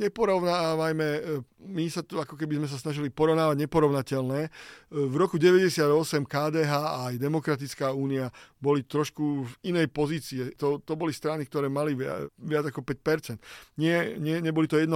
neporovnávajme, 0.00 1.08
e, 1.12 1.20
my 1.60 1.84
sa 1.92 2.00
tu 2.00 2.16
ako 2.16 2.40
keby 2.40 2.56
sme 2.56 2.68
sa 2.68 2.80
snažili 2.80 3.12
porovnávať 3.12 3.60
neporovnateľné. 3.68 4.40
E, 4.46 4.50
v 4.88 5.14
roku 5.20 5.36
98 5.36 6.24
KDH 6.24 6.72
a 6.72 7.12
aj 7.12 7.20
Demokratická 7.20 7.92
únia 7.92 8.32
boli 8.56 8.80
trošku 8.84 9.44
v 9.44 9.52
inej 9.68 9.92
pozície. 9.92 10.56
To, 10.56 10.80
to 10.80 10.96
boli 10.96 11.12
strany, 11.12 11.44
ktoré 11.44 11.68
mali 11.68 11.92
viac, 11.92 12.32
viac 12.40 12.64
ako 12.72 12.80
5%. 12.80 13.36
Nie, 13.76 14.16
nie, 14.16 14.40
neboli 14.40 14.64
to 14.64 14.80
1% 14.80 14.88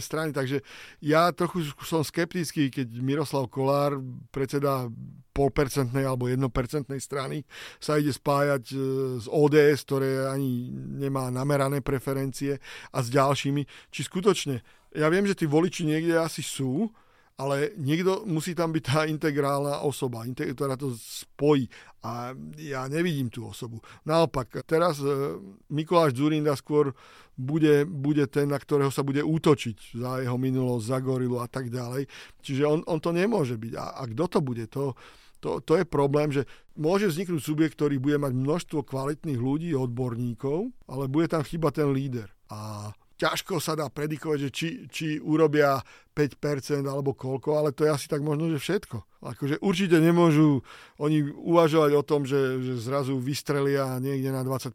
strany, 0.00 0.32
takže 0.32 0.64
ja 1.04 1.28
trochu 1.36 1.68
som 1.84 2.00
skeptický, 2.00 2.72
keď 2.72 2.88
Miroslav 3.00 3.52
Kolár, 3.52 4.00
predseda 4.32 4.88
polpercentnej 5.36 6.08
alebo 6.08 6.32
jednopercentnej 6.32 6.96
strany 6.96 7.44
sa 7.76 8.00
ide 8.00 8.08
spájať 8.08 8.64
e, 8.72 8.76
s 9.20 9.26
ODS, 9.28 9.84
ktoré 9.84 10.32
ani 10.32 10.72
nemá 10.72 11.28
namerané 11.28 11.84
preferencie 11.84 12.56
a 12.88 13.04
s 13.04 13.12
ďalšími. 13.12 13.92
Či 13.92 14.00
skutočne, 14.08 14.64
ja 14.96 15.06
viem, 15.12 15.28
že 15.28 15.36
tí 15.36 15.44
voliči 15.44 15.84
niekde 15.84 16.16
asi 16.16 16.40
sú, 16.40 16.88
ale 17.36 17.76
niekto 17.76 18.24
musí 18.24 18.56
tam 18.56 18.72
byť 18.72 18.84
tá 18.84 19.04
integrálna 19.04 19.84
osoba, 19.84 20.24
ktorá 20.24 20.72
to 20.80 20.96
spojí. 20.96 21.68
A 22.00 22.32
ja 22.56 22.88
nevidím 22.88 23.28
tú 23.28 23.44
osobu. 23.44 23.84
Naopak, 24.08 24.64
teraz 24.64 24.96
e, 25.04 25.36
Mikuláš 25.68 26.16
Zurinda 26.16 26.56
skôr 26.56 26.96
bude, 27.36 27.84
bude 27.84 28.24
ten, 28.32 28.48
na 28.48 28.56
ktorého 28.56 28.88
sa 28.88 29.04
bude 29.04 29.20
útočiť 29.20 30.00
za 30.00 30.24
jeho 30.24 30.40
minulosť, 30.40 30.84
za 30.88 30.98
gorilu 31.04 31.36
a 31.44 31.48
tak 31.50 31.68
ďalej. 31.68 32.08
Čiže 32.40 32.64
on, 32.64 32.80
on 32.88 33.04
to 33.04 33.12
nemôže 33.12 33.60
byť. 33.60 33.72
A, 33.76 34.00
a 34.00 34.02
kto 34.08 34.24
to 34.32 34.38
bude? 34.40 34.64
To, 34.72 34.96
to, 35.44 35.60
to 35.60 35.76
je 35.76 35.84
problém, 35.84 36.32
že 36.32 36.48
môže 36.80 37.12
vzniknúť 37.12 37.42
subjekt, 37.44 37.76
ktorý 37.76 38.00
bude 38.00 38.16
mať 38.16 38.32
množstvo 38.32 38.80
kvalitných 38.80 39.36
ľudí, 39.36 39.76
odborníkov, 39.76 40.72
ale 40.88 41.04
bude 41.12 41.28
tam 41.28 41.44
chyba 41.44 41.68
ten 41.68 41.92
líder. 41.92 42.32
A 42.48 42.88
ťažko 43.16 43.60
sa 43.60 43.72
dá 43.72 43.88
predikovať, 43.88 44.38
že 44.48 44.50
či, 44.52 44.68
či 44.92 45.06
urobia 45.20 45.80
5% 46.12 46.84
alebo 46.84 47.16
koľko, 47.16 47.56
ale 47.56 47.72
to 47.72 47.84
je 47.84 47.90
asi 47.92 48.06
tak 48.08 48.20
možno, 48.20 48.48
že 48.52 48.60
všetko. 48.60 49.24
Akože 49.24 49.60
určite 49.60 50.00
nemôžu 50.00 50.60
oni 51.00 51.24
uvažovať 51.24 51.92
o 51.96 52.02
tom, 52.04 52.28
že, 52.28 52.60
že 52.60 52.80
zrazu 52.80 53.16
vystrelia 53.20 53.96
niekde 54.00 54.32
na 54.32 54.44
20%. 54.44 54.72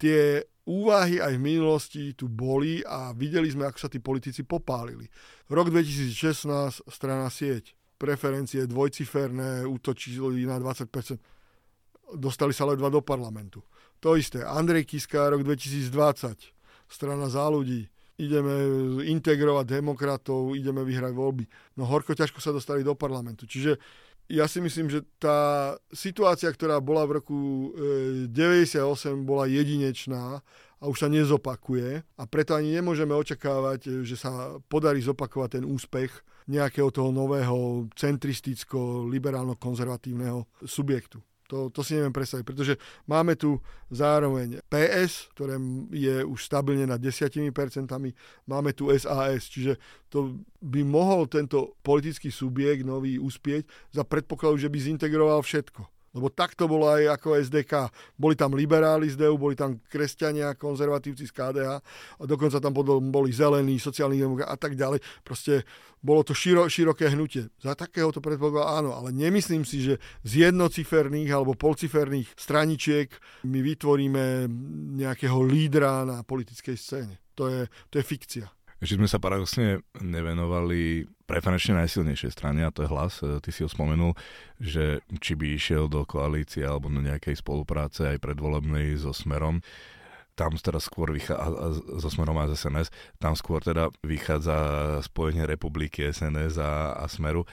Tie 0.00 0.44
úvahy 0.64 1.20
aj 1.20 1.32
v 1.36 1.42
minulosti 1.44 2.02
tu 2.16 2.28
boli 2.28 2.80
a 2.84 3.12
videli 3.12 3.48
sme, 3.52 3.68
ako 3.68 3.78
sa 3.80 3.88
tí 3.92 4.00
politici 4.00 4.44
popálili. 4.44 5.08
Rok 5.52 5.68
2016, 5.68 6.88
strana 6.88 7.28
sieť 7.28 7.76
preferencie 8.00 8.64
dvojciferné, 8.68 9.64
útočili 9.64 10.44
na 10.44 10.60
20%. 10.60 10.88
Dostali 12.14 12.52
sa 12.52 12.68
ledva 12.68 12.92
do 12.92 13.00
parlamentu. 13.00 13.64
To 14.04 14.16
isté. 14.16 14.44
Andrej 14.44 14.84
Kiska, 14.84 15.32
rok 15.32 15.40
2020. 15.40 16.53
Strana 16.94 17.26
za 17.26 17.50
ľudí. 17.50 17.90
Ideme 18.14 18.54
integrovať 19.10 19.82
demokratov, 19.82 20.54
ideme 20.54 20.86
vyhrať 20.86 21.10
voľby. 21.10 21.50
No 21.74 21.90
horko 21.90 22.14
ťažko 22.14 22.38
sa 22.38 22.54
dostali 22.54 22.86
do 22.86 22.94
parlamentu. 22.94 23.50
Čiže 23.50 23.82
ja 24.30 24.46
si 24.46 24.62
myslím, 24.62 24.86
že 24.88 25.02
tá 25.18 25.74
situácia, 25.90 26.46
ktorá 26.48 26.78
bola 26.78 27.02
v 27.04 27.18
roku 27.18 27.74
98, 28.30 29.10
e, 29.10 29.26
bola 29.26 29.50
jedinečná 29.50 30.38
a 30.80 30.84
už 30.86 31.02
sa 31.02 31.10
nezopakuje 31.10 32.00
a 32.00 32.22
preto 32.30 32.54
ani 32.54 32.70
nemôžeme 32.78 33.12
očakávať, 33.12 33.90
e, 33.90 34.06
že 34.06 34.16
sa 34.16 34.56
podarí 34.70 35.02
zopakovať 35.02 35.60
ten 35.60 35.66
úspech 35.66 36.22
nejakého 36.46 36.94
toho 36.94 37.10
nového 37.12 37.90
centristicko-liberálno-konzervatívneho 37.98 40.46
subjektu. 40.64 41.20
To, 41.52 41.68
to 41.68 41.84
si 41.84 41.92
neviem 41.92 42.12
predstaviť, 42.12 42.44
pretože 42.44 42.74
máme 43.04 43.36
tu 43.36 43.60
zároveň 43.92 44.64
PS, 44.72 45.28
ktoré 45.36 45.60
je 45.92 46.24
už 46.24 46.40
stabilne 46.40 46.88
na 46.88 46.96
10%, 46.96 47.44
máme 48.48 48.70
tu 48.72 48.88
SAS, 48.96 49.52
čiže 49.52 49.76
to 50.08 50.40
by 50.64 50.80
mohol 50.80 51.28
tento 51.28 51.76
politický 51.84 52.32
subjekt 52.32 52.88
nový 52.88 53.20
uspieť 53.20 53.68
za 53.92 54.08
predpokladu, 54.08 54.56
že 54.56 54.72
by 54.72 54.78
zintegroval 54.80 55.44
všetko. 55.44 55.93
Lebo 56.14 56.30
tak 56.30 56.54
to 56.54 56.70
bolo 56.70 56.86
aj 56.94 57.18
ako 57.18 57.42
SDK. 57.42 57.90
Boli 58.14 58.38
tam 58.38 58.54
liberáli 58.54 59.10
z 59.10 59.18
DEU, 59.18 59.34
boli 59.34 59.58
tam 59.58 59.82
kresťania, 59.90 60.54
konzervatívci 60.54 61.26
z 61.26 61.32
KDH, 61.34 61.70
a 62.18 62.22
dokonca 62.22 62.62
tam 62.62 62.70
boli 63.10 63.30
zelení, 63.34 63.82
sociálni 63.82 64.22
demokrati 64.22 64.46
a 64.46 64.54
tak 64.54 64.78
ďalej. 64.78 65.02
Proste 65.26 65.66
bolo 65.98 66.22
to 66.22 66.30
širo, 66.30 66.70
široké 66.70 67.10
hnutie. 67.10 67.50
Za 67.58 67.74
takéhoto 67.74 68.22
predpokladu 68.22 68.62
áno, 68.62 68.90
ale 68.94 69.10
nemyslím 69.10 69.66
si, 69.66 69.82
že 69.82 69.98
z 70.22 70.46
jednociferných 70.46 71.34
alebo 71.34 71.58
polciferných 71.58 72.30
straničiek 72.38 73.10
my 73.50 73.58
vytvoríme 73.58 74.46
nejakého 75.02 75.42
lídra 75.42 76.06
na 76.06 76.22
politickej 76.22 76.76
scéne. 76.78 77.18
To 77.34 77.50
je, 77.50 77.66
to 77.90 77.98
je 77.98 78.04
fikcia. 78.06 78.46
Ešte 78.82 78.98
sme 78.98 79.08
sa 79.08 79.22
paradoxne 79.22 79.82
nevenovali 80.02 81.06
preferenčne 81.24 81.78
najsilnejšej 81.80 82.32
strane, 82.34 82.66
a 82.66 82.74
to 82.74 82.84
je 82.84 82.92
hlas. 82.92 83.22
E, 83.22 83.38
ty 83.40 83.50
si 83.54 83.64
ho 83.64 83.70
spomenul, 83.70 84.12
že 84.60 85.00
či 85.22 85.32
by 85.38 85.54
išiel 85.54 85.88
do 85.88 86.04
koalície 86.04 86.66
alebo 86.66 86.90
do 86.90 87.00
nejakej 87.00 87.38
spolupráce 87.38 88.14
aj 88.14 88.22
predvolebnej 88.22 88.98
so 88.98 89.14
Smerom 89.14 89.64
tam 90.34 90.58
teraz 90.58 90.90
skôr 90.90 91.14
vychádza, 91.14 91.46
so 92.02 92.10
Smerom 92.10 92.34
a 92.42 92.50
SNS, 92.50 92.90
tam 93.22 93.38
skôr 93.38 93.62
teda 93.62 93.90
vychádza 94.02 94.98
spojenie 95.06 95.46
republiky 95.46 96.10
SNS 96.10 96.58
a, 96.58 96.98
a 96.98 97.06
Smeru. 97.06 97.46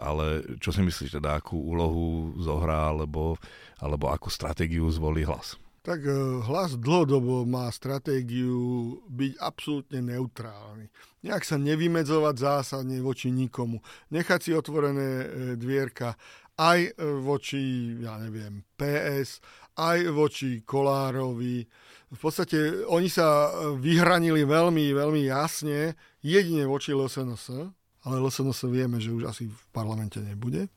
Ale 0.00 0.56
čo 0.56 0.72
si 0.72 0.80
myslíš 0.80 1.20
teda, 1.20 1.36
akú 1.36 1.60
úlohu 1.60 2.32
zohrá, 2.40 2.88
alebo, 2.88 3.36
alebo 3.76 4.08
akú 4.08 4.32
stratégiu 4.32 4.88
zvolí 4.88 5.28
hlas? 5.28 5.60
Tak 5.82 6.06
e, 6.06 6.14
hlas 6.46 6.78
dlhodobo 6.78 7.42
má 7.42 7.66
stratégiu 7.74 9.02
byť 9.10 9.32
absolútne 9.42 9.98
neutrálny. 10.14 10.86
Nejak 11.26 11.42
sa 11.42 11.58
nevymedzovať 11.58 12.34
zásadne 12.38 13.02
voči 13.02 13.34
nikomu. 13.34 13.82
Nechať 14.14 14.40
si 14.40 14.50
otvorené 14.54 15.10
e, 15.22 15.26
dvierka 15.58 16.14
aj 16.54 16.78
e, 16.86 16.90
voči, 17.18 17.98
ja 17.98 18.14
neviem, 18.22 18.62
PS, 18.78 19.42
aj 19.74 20.06
voči 20.14 20.62
Kolárovi. 20.62 21.66
V 22.12 22.18
podstate 22.20 22.86
oni 22.86 23.10
sa 23.10 23.50
vyhranili 23.74 24.46
veľmi, 24.46 24.94
veľmi 24.94 25.22
jasne 25.26 25.98
jedine 26.22 26.68
voči 26.68 26.94
LSNS, 26.94 27.72
ale 28.06 28.14
LSNS 28.20 28.68
vieme, 28.70 29.00
že 29.02 29.10
už 29.10 29.32
asi 29.32 29.48
v 29.48 29.62
parlamente 29.74 30.20
nebude. 30.20 30.68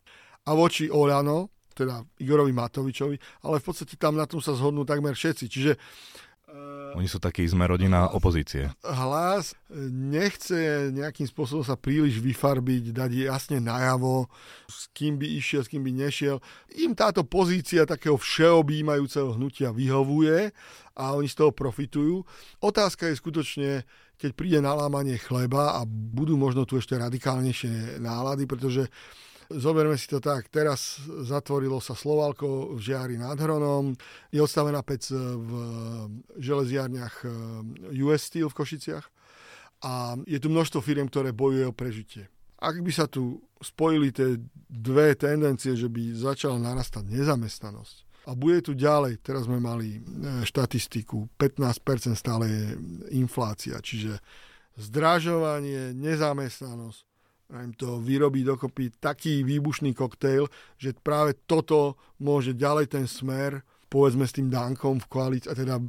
A 0.48 0.56
voči 0.56 0.88
Olano, 0.88 1.52
teda 1.76 2.08
Igorovi 2.24 2.56
Matovičovi, 2.56 3.44
ale 3.44 3.60
v 3.60 3.66
podstate 3.68 4.00
tam 4.00 4.16
na 4.16 4.24
tom 4.24 4.40
sa 4.40 4.56
zhodnú 4.56 4.88
takmer 4.88 5.12
všetci. 5.12 5.46
Čiže 5.52 5.72
uh, 5.76 6.96
oni 6.96 7.12
sú 7.12 7.20
takí 7.20 7.44
sme 7.44 7.68
rodina 7.68 8.08
opozície. 8.16 8.72
Hlas 8.80 9.52
nechce 9.92 10.90
nejakým 10.96 11.28
spôsobom 11.28 11.68
sa 11.68 11.76
príliš 11.76 12.24
vyfarbiť, 12.24 12.96
dať 12.96 13.12
jasne 13.28 13.60
najavo, 13.60 14.32
s 14.72 14.88
kým 14.96 15.20
by 15.20 15.28
išiel, 15.36 15.68
s 15.68 15.70
kým 15.70 15.84
by 15.84 15.92
nešiel. 15.92 16.40
Im 16.80 16.96
táto 16.96 17.28
pozícia 17.28 17.84
takého 17.84 18.16
všeobjímajúceho 18.16 19.36
hnutia 19.36 19.76
vyhovuje 19.76 20.56
a 20.96 21.04
oni 21.12 21.28
z 21.28 21.36
toho 21.36 21.52
profitujú. 21.52 22.24
Otázka 22.64 23.12
je 23.12 23.20
skutočne, 23.20 23.70
keď 24.16 24.32
príde 24.32 24.60
nalámanie 24.64 25.20
chleba 25.20 25.76
a 25.76 25.84
budú 25.84 26.40
možno 26.40 26.64
tu 26.64 26.80
ešte 26.80 26.96
radikálnejšie 26.96 28.00
nálady, 28.00 28.48
pretože 28.48 28.88
Zoberme 29.46 29.94
si 29.94 30.10
to 30.10 30.18
tak, 30.18 30.50
teraz 30.50 30.98
zatvorilo 31.06 31.78
sa 31.78 31.94
Slovalko 31.94 32.74
v 32.74 32.80
Žiari 32.82 33.16
nad 33.22 33.38
Hronom, 33.38 33.94
je 34.34 34.42
odstavená 34.42 34.82
pec 34.82 35.06
v 35.14 35.52
železiarniach 36.42 37.16
eh, 37.22 38.02
US 38.02 38.26
Steel 38.26 38.50
v 38.50 38.58
Košiciach 38.58 39.06
a 39.86 40.18
je 40.26 40.42
tu 40.42 40.50
množstvo 40.50 40.82
firiem, 40.82 41.06
ktoré 41.06 41.30
bojuje 41.30 41.70
o 41.70 41.78
prežitie. 41.78 42.26
Ak 42.58 42.82
by 42.82 42.90
sa 42.90 43.06
tu 43.06 43.38
spojili 43.62 44.10
tie 44.10 44.42
dve 44.66 45.14
tendencie, 45.14 45.78
že 45.78 45.92
by 45.92 46.18
začala 46.18 46.58
narastať 46.58 47.06
nezamestnanosť 47.06 48.26
a 48.26 48.34
bude 48.34 48.66
tu 48.66 48.74
ďalej, 48.74 49.22
teraz 49.22 49.46
sme 49.46 49.62
mali 49.62 50.02
eh, 50.02 50.42
štatistiku, 50.42 51.30
15% 51.38 52.18
stále 52.18 52.50
je 52.50 52.66
inflácia, 53.14 53.78
čiže 53.78 54.18
zdražovanie, 54.76 55.94
nezamestnanosť. 55.94 57.15
To 57.52 58.02
vyrobí 58.02 58.42
dokopy 58.42 58.98
taký 58.98 59.46
výbušný 59.46 59.94
koktejl, 59.94 60.50
že 60.82 60.98
práve 60.98 61.38
toto 61.46 62.00
môže 62.18 62.58
ďalej 62.58 62.86
ten 62.90 63.06
smer 63.06 63.62
povedzme 63.86 64.28
s 64.28 64.36
tým 64.36 64.52
Dankom 64.52 65.00
v 65.00 65.08
koalícii, 65.08 65.48
a 65.48 65.56
teda 65.56 65.80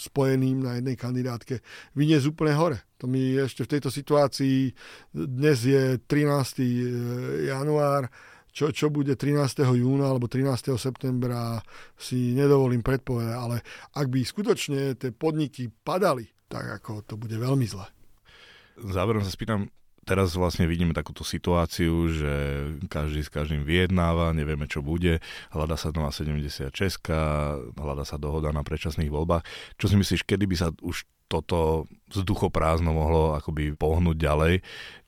spojeným 0.00 0.64
na 0.64 0.80
jednej 0.80 0.96
kandidátke, 0.96 1.60
vyniesť 1.92 2.32
úplne 2.32 2.54
hore. 2.56 2.78
To 3.02 3.04
mi 3.04 3.36
ešte 3.36 3.68
v 3.68 3.72
tejto 3.76 3.90
situácii, 3.92 4.72
dnes 5.12 5.58
je 5.66 6.00
13. 6.00 7.44
január, 7.52 8.08
čo, 8.54 8.72
čo 8.72 8.88
bude 8.88 9.18
13. 9.18 9.60
júna 9.76 10.08
alebo 10.08 10.24
13. 10.30 10.72
septembra 10.78 11.60
si 11.98 12.32
nedovolím 12.32 12.80
predpovedať, 12.80 13.34
ale 13.36 13.56
ak 13.92 14.06
by 14.08 14.24
skutočne 14.24 14.96
tie 14.96 15.10
podniky 15.12 15.68
padali, 15.68 16.24
tak 16.48 16.80
ako 16.80 17.02
to 17.04 17.20
bude 17.20 17.34
veľmi 17.34 17.66
zle. 17.66 17.84
Záverom 18.78 19.20
sa 19.20 19.34
spýtam, 19.34 19.68
teraz 20.04 20.36
vlastne 20.36 20.68
vidíme 20.68 20.92
takúto 20.92 21.24
situáciu, 21.24 22.12
že 22.12 22.32
každý 22.92 23.24
s 23.24 23.32
každým 23.32 23.64
vyjednáva, 23.64 24.36
nevieme 24.36 24.68
čo 24.68 24.84
bude, 24.84 25.18
hľada 25.50 25.80
sa 25.80 25.90
nová 25.90 26.12
76, 26.12 26.70
hľada 27.74 28.04
sa 28.04 28.16
dohoda 28.20 28.52
na 28.52 28.60
predčasných 28.62 29.10
voľbách. 29.10 29.42
Čo 29.80 29.90
si 29.90 29.96
myslíš, 29.96 30.22
kedy 30.28 30.44
by 30.44 30.56
sa 30.56 30.68
už 30.84 31.08
toto 31.26 31.88
vzduchoprázdno 32.12 32.92
mohlo 32.92 33.34
akoby 33.34 33.74
pohnúť 33.74 34.16
ďalej? 34.16 34.54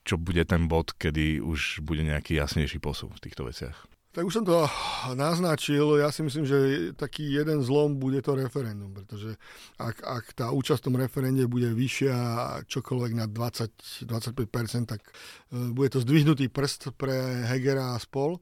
Čo 0.03 0.17
bude 0.17 0.43
ten 0.43 0.65
bod, 0.65 0.91
kedy 0.97 1.39
už 1.39 1.85
bude 1.85 2.03
nejaký 2.03 2.35
jasnejší 2.35 2.81
posun 2.81 3.13
v 3.13 3.23
týchto 3.23 3.47
veciach? 3.47 3.96
Tak 4.17 4.25
už 4.25 4.41
som 4.41 4.49
to 4.49 4.65
naznačil, 5.13 6.01
ja 6.01 6.09
si 6.09 6.25
myslím, 6.25 6.41
že 6.41 6.57
taký 6.97 7.37
jeden 7.37 7.61
zlom 7.61 8.01
bude 8.01 8.17
to 8.25 8.33
referendum, 8.33 8.89
pretože 8.89 9.37
ak, 9.77 10.01
ak 10.01 10.25
tá 10.33 10.49
účasť 10.49 10.81
v 10.81 10.87
tom 10.89 10.97
referende 10.97 11.45
bude 11.45 11.69
vyššia 11.69 12.17
čokoľvek 12.65 13.13
na 13.13 13.29
20-25%, 13.29 14.89
tak 14.89 15.05
e, 15.05 15.69
bude 15.69 15.93
to 15.93 16.01
zdvihnutý 16.01 16.49
prst 16.49 16.97
pre 16.97 17.45
Hegera 17.45 17.93
a 17.93 18.01
spol. 18.01 18.41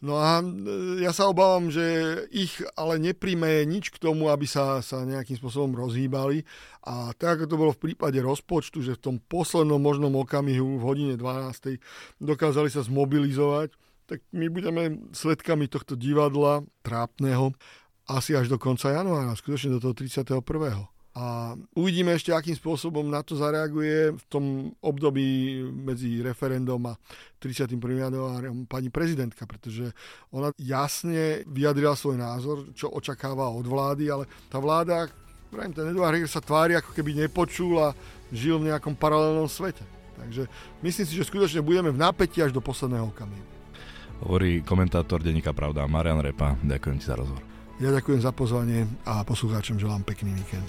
No 0.00 0.16
a 0.16 0.40
e, 0.40 1.04
ja 1.04 1.12
sa 1.12 1.28
obávam, 1.28 1.68
že 1.68 1.84
ich 2.32 2.56
ale 2.72 2.96
nepríjme 2.96 3.68
nič 3.68 3.92
k 3.92 4.00
tomu, 4.00 4.32
aby 4.32 4.48
sa, 4.48 4.80
sa 4.80 5.04
nejakým 5.04 5.36
spôsobom 5.36 5.76
rozhýbali. 5.76 6.48
A 6.88 7.12
tak, 7.12 7.44
ako 7.44 7.52
to 7.52 7.60
bolo 7.60 7.72
v 7.76 7.92
prípade 7.92 8.16
rozpočtu, 8.24 8.80
že 8.80 8.96
v 8.96 9.04
tom 9.04 9.16
poslednom 9.20 9.84
možnom 9.84 10.16
okamihu 10.16 10.80
v 10.80 10.86
hodine 10.88 11.14
12. 11.20 11.76
dokázali 12.24 12.72
sa 12.72 12.80
zmobilizovať, 12.80 13.76
tak 14.10 14.26
my 14.34 14.50
budeme 14.50 14.82
svetkami 15.14 15.70
tohto 15.70 15.94
divadla 15.94 16.66
trápneho 16.82 17.54
asi 18.10 18.34
až 18.34 18.50
do 18.50 18.58
konca 18.58 18.90
januára, 18.90 19.38
skutočne 19.38 19.70
do 19.70 19.78
toho 19.78 19.94
31. 19.94 20.42
A 21.14 21.54
uvidíme 21.78 22.14
ešte, 22.14 22.34
akým 22.34 22.58
spôsobom 22.58 23.06
na 23.06 23.22
to 23.22 23.38
zareaguje 23.38 24.14
v 24.14 24.24
tom 24.26 24.44
období 24.82 25.58
medzi 25.62 26.22
referendum 26.22 26.82
a 26.90 26.98
31. 27.38 27.78
januárom 27.78 28.66
pani 28.66 28.90
prezidentka, 28.90 29.46
pretože 29.46 29.94
ona 30.34 30.50
jasne 30.58 31.46
vyjadrila 31.46 31.94
svoj 31.94 32.18
názor, 32.18 32.74
čo 32.74 32.90
očakáva 32.90 33.46
od 33.50 33.66
vlády, 33.66 34.10
ale 34.10 34.26
tá 34.50 34.58
vláda, 34.58 35.06
pravím, 35.54 35.74
ten 35.74 35.90
Eduard 35.90 36.14
Heger 36.18 36.30
sa 36.30 36.42
tvári, 36.42 36.74
ako 36.78 36.94
keby 36.94 37.14
nepočul 37.26 37.78
a 37.78 37.94
žil 38.34 38.58
v 38.58 38.74
nejakom 38.74 38.94
paralelnom 38.94 39.46
svete. 39.46 39.82
Takže 40.18 40.50
myslím 40.82 41.06
si, 41.06 41.14
že 41.14 41.26
skutočne 41.26 41.62
budeme 41.62 41.94
v 41.94 41.98
napätí 41.98 42.42
až 42.42 42.54
do 42.54 42.62
posledného 42.62 43.10
okamihu 43.10 43.59
hovorí 44.24 44.60
komentátor 44.60 45.24
denníka 45.24 45.52
Pravda 45.52 45.84
Marian 45.88 46.20
Repa. 46.20 46.56
Ďakujem 46.60 46.96
ti 47.00 47.06
za 47.08 47.16
rozhovor. 47.16 47.42
Ja 47.80 47.88
ďakujem 47.88 48.20
za 48.20 48.32
pozvanie 48.36 48.84
a 49.08 49.24
poslucháčom 49.24 49.80
želám 49.80 50.04
pekný 50.04 50.36
víkend. 50.36 50.68